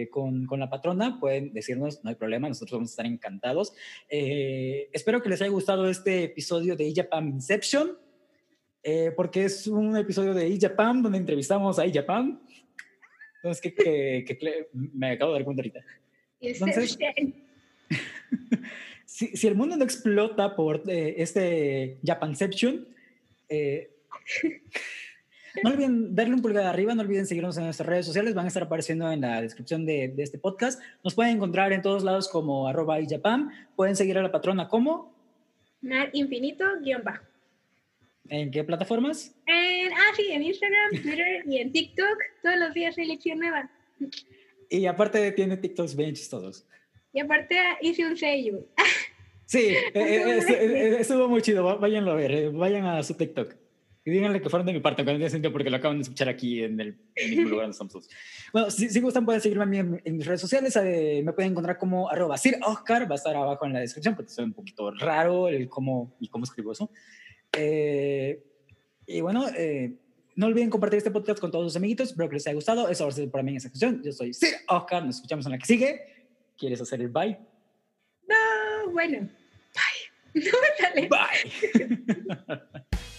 con, 0.10 0.46
con, 0.46 0.60
la 0.60 0.70
patrona, 0.70 1.20
pueden 1.20 1.54
decirnos, 1.54 2.04
no 2.04 2.10
hay 2.10 2.16
problema, 2.16 2.48
nosotros 2.48 2.78
vamos 2.78 2.90
a 2.90 2.94
estar 2.94 3.06
encantados. 3.06 3.74
Eh, 4.10 4.90
espero 4.92 5.22
que 5.22 5.30
les 5.30 5.42
haya 5.42 5.52
gustado 5.52 5.90
este 5.90 6.26
episodio 6.26 6.76
de 6.76 6.86
Ijapam 6.86 7.28
Inception, 7.28 7.98
eh, 8.84 9.12
porque 9.16 9.46
es 9.46 9.68
un 9.68 9.96
episodio 9.96 10.34
de 10.34 10.50
Ijapam 10.50 11.02
donde 11.02 11.20
entrevistamos 11.20 11.80
a 11.80 11.86
Ijapam. 11.86 12.42
Entonces, 13.36 13.62
que, 13.62 14.24
que, 14.26 14.38
que, 14.38 14.70
me 14.74 15.12
acabo 15.12 15.32
de 15.32 15.40
dar 15.40 15.46
cuenta 15.46 15.62
ahorita. 15.62 15.80
Entonces, 16.42 16.98
si, 19.06 19.48
el 19.48 19.56
mundo 19.56 19.76
no 19.78 19.84
explota 19.84 20.56
por 20.56 20.84
eh, 20.88 21.16
este 21.18 22.00
Japanception, 22.04 22.88
eh, 23.50 23.92
no 25.64 25.72
olviden 25.72 26.16
darle 26.16 26.34
un 26.34 26.42
pulgar 26.42 26.66
arriba, 26.66 26.96
no 26.96 27.02
olviden 27.02 27.26
seguirnos 27.26 27.58
en 27.58 27.66
nuestras 27.66 27.88
redes 27.88 28.06
sociales, 28.06 28.34
van 28.34 28.46
a 28.46 28.48
estar 28.48 28.64
apareciendo 28.64 29.12
en 29.12 29.22
la 29.22 29.42
descripción 29.42 29.86
de, 29.86 30.14
este 30.18 30.38
podcast. 30.38 30.82
Nos 31.04 31.16
pueden 31.16 31.36
encontrar 31.36 31.74
en 31.74 31.82
todos 31.82 32.04
lados 32.04 32.28
como 32.30 32.68
arroba 32.68 33.00
y 33.00 33.08
Japan. 33.08 33.52
Pueden 33.76 33.96
seguir 33.96 34.18
a 34.18 34.22
la 34.22 34.32
patrona 34.32 34.68
como 34.68 35.14
Mar 35.82 36.10
Infinito 36.14 36.66
guion 36.82 37.04
bajo. 37.04 37.24
¿En 38.30 38.50
qué 38.52 38.64
plataformas? 38.64 39.36
En, 39.46 39.92
ah, 39.92 40.14
sí, 40.16 40.28
en 40.32 40.44
Instagram, 40.44 40.90
Twitter 41.02 41.44
y 41.46 41.58
en 41.58 41.72
TikTok. 41.72 42.18
Todos 42.42 42.58
los 42.58 42.74
días 42.74 42.98
hay 42.98 43.08
lección 43.08 43.40
nueva. 43.40 43.70
Y 44.70 44.86
aparte 44.86 45.32
tiene 45.34 45.58
TikToks 45.58 45.96
bien 45.96 46.14
chistosos. 46.14 46.66
Y 47.14 47.20
aparte 47.20 47.58
hice 47.82 48.06
un 48.06 48.16
sello. 48.16 48.66
Sí, 49.46 49.60
eh, 49.76 49.92
eh, 49.94 50.40
eh, 50.48 50.98
estuvo 51.00 51.28
muy 51.28 51.42
chido. 51.42 51.78
Váyanlo 51.78 52.12
a 52.12 52.16
ver, 52.16 52.52
vayan 52.52 52.86
a 52.86 53.04
su 53.04 53.16
TikTok. 53.16 53.56
Y 54.04 54.12
díganle 54.12 54.42
que 54.42 54.50
fueron 54.50 54.66
de 54.66 54.74
mi 54.74 54.80
parte, 54.80 55.02
aunque 55.02 55.14
no 55.14 55.20
tiene 55.20 55.30
sentido 55.30 55.52
porque 55.52 55.70
lo 55.70 55.78
acaban 55.78 55.98
de 55.98 56.04
escuchar 56.04 56.28
aquí 56.28 56.64
en 56.64 56.80
el, 56.80 56.98
mismo 57.30 57.50
lugar 57.50 57.68
donde 57.68 57.72
estamos 57.72 58.10
Bueno, 58.54 58.72
si, 58.72 58.90
si, 58.90 59.00
gustan 59.00 59.26
pueden 59.26 59.42
seguirme 59.42 59.64
a 59.64 59.68
mí 59.68 59.78
en, 59.78 60.18
mis 60.18 60.26
redes 60.26 60.42
sociales. 60.42 60.76
me 60.76 61.34
pueden 61.34 61.52
encontrar 61.52 61.78
como 61.78 62.10
arroba 62.10 62.38
Sir 62.38 62.58
Oscar, 62.66 63.10
va 63.10 63.16
a 63.16 63.18
estar 63.18 63.36
abajo 63.36 63.66
en 63.66 63.74
la 63.74 63.80
descripción 63.80 64.16
porque 64.16 64.32
es 64.32 64.38
un 64.40 64.54
poquito 64.54 64.92
raro 64.92 65.48
el 65.48 65.70
cómo 65.70 66.16
y 66.20 66.30
cómo 66.30 66.46
escribo 66.46 66.72
eso. 66.72 66.90
y 69.06 69.22
bueno, 69.22 69.46
no 70.36 70.48
olviden 70.48 70.70
compartir 70.70 70.98
este 70.98 71.12
podcast 71.12 71.40
con 71.40 71.52
todos 71.52 71.66
sus 71.66 71.76
amiguitos. 71.76 72.10
Espero 72.10 72.30
que 72.30 72.36
les 72.36 72.48
haya 72.48 72.56
gustado. 72.56 72.90
Eso 72.90 73.04
va 73.04 73.10
a 73.10 73.14
ser 73.14 73.30
para 73.30 73.44
mí 73.44 73.52
en 73.52 73.58
esta 73.58 73.70
sección. 73.70 74.02
Yo 74.04 74.12
soy 74.12 74.34
Sir 74.34 74.56
Oscar. 74.68 75.06
Nos 75.06 75.18
escuchamos 75.18 75.46
en 75.46 75.52
la 75.52 75.58
que 75.58 75.66
sigue. 75.66 76.02
¿Quieres 76.58 76.82
hacer 76.82 77.02
el 77.02 77.10
bye? 77.10 77.38
No, 78.28 78.92
bueno. 78.92 79.20
Bye. 79.20 79.32
No 80.44 80.52
me 80.62 80.68
sale. 80.80 81.10
Bye. 81.10 83.02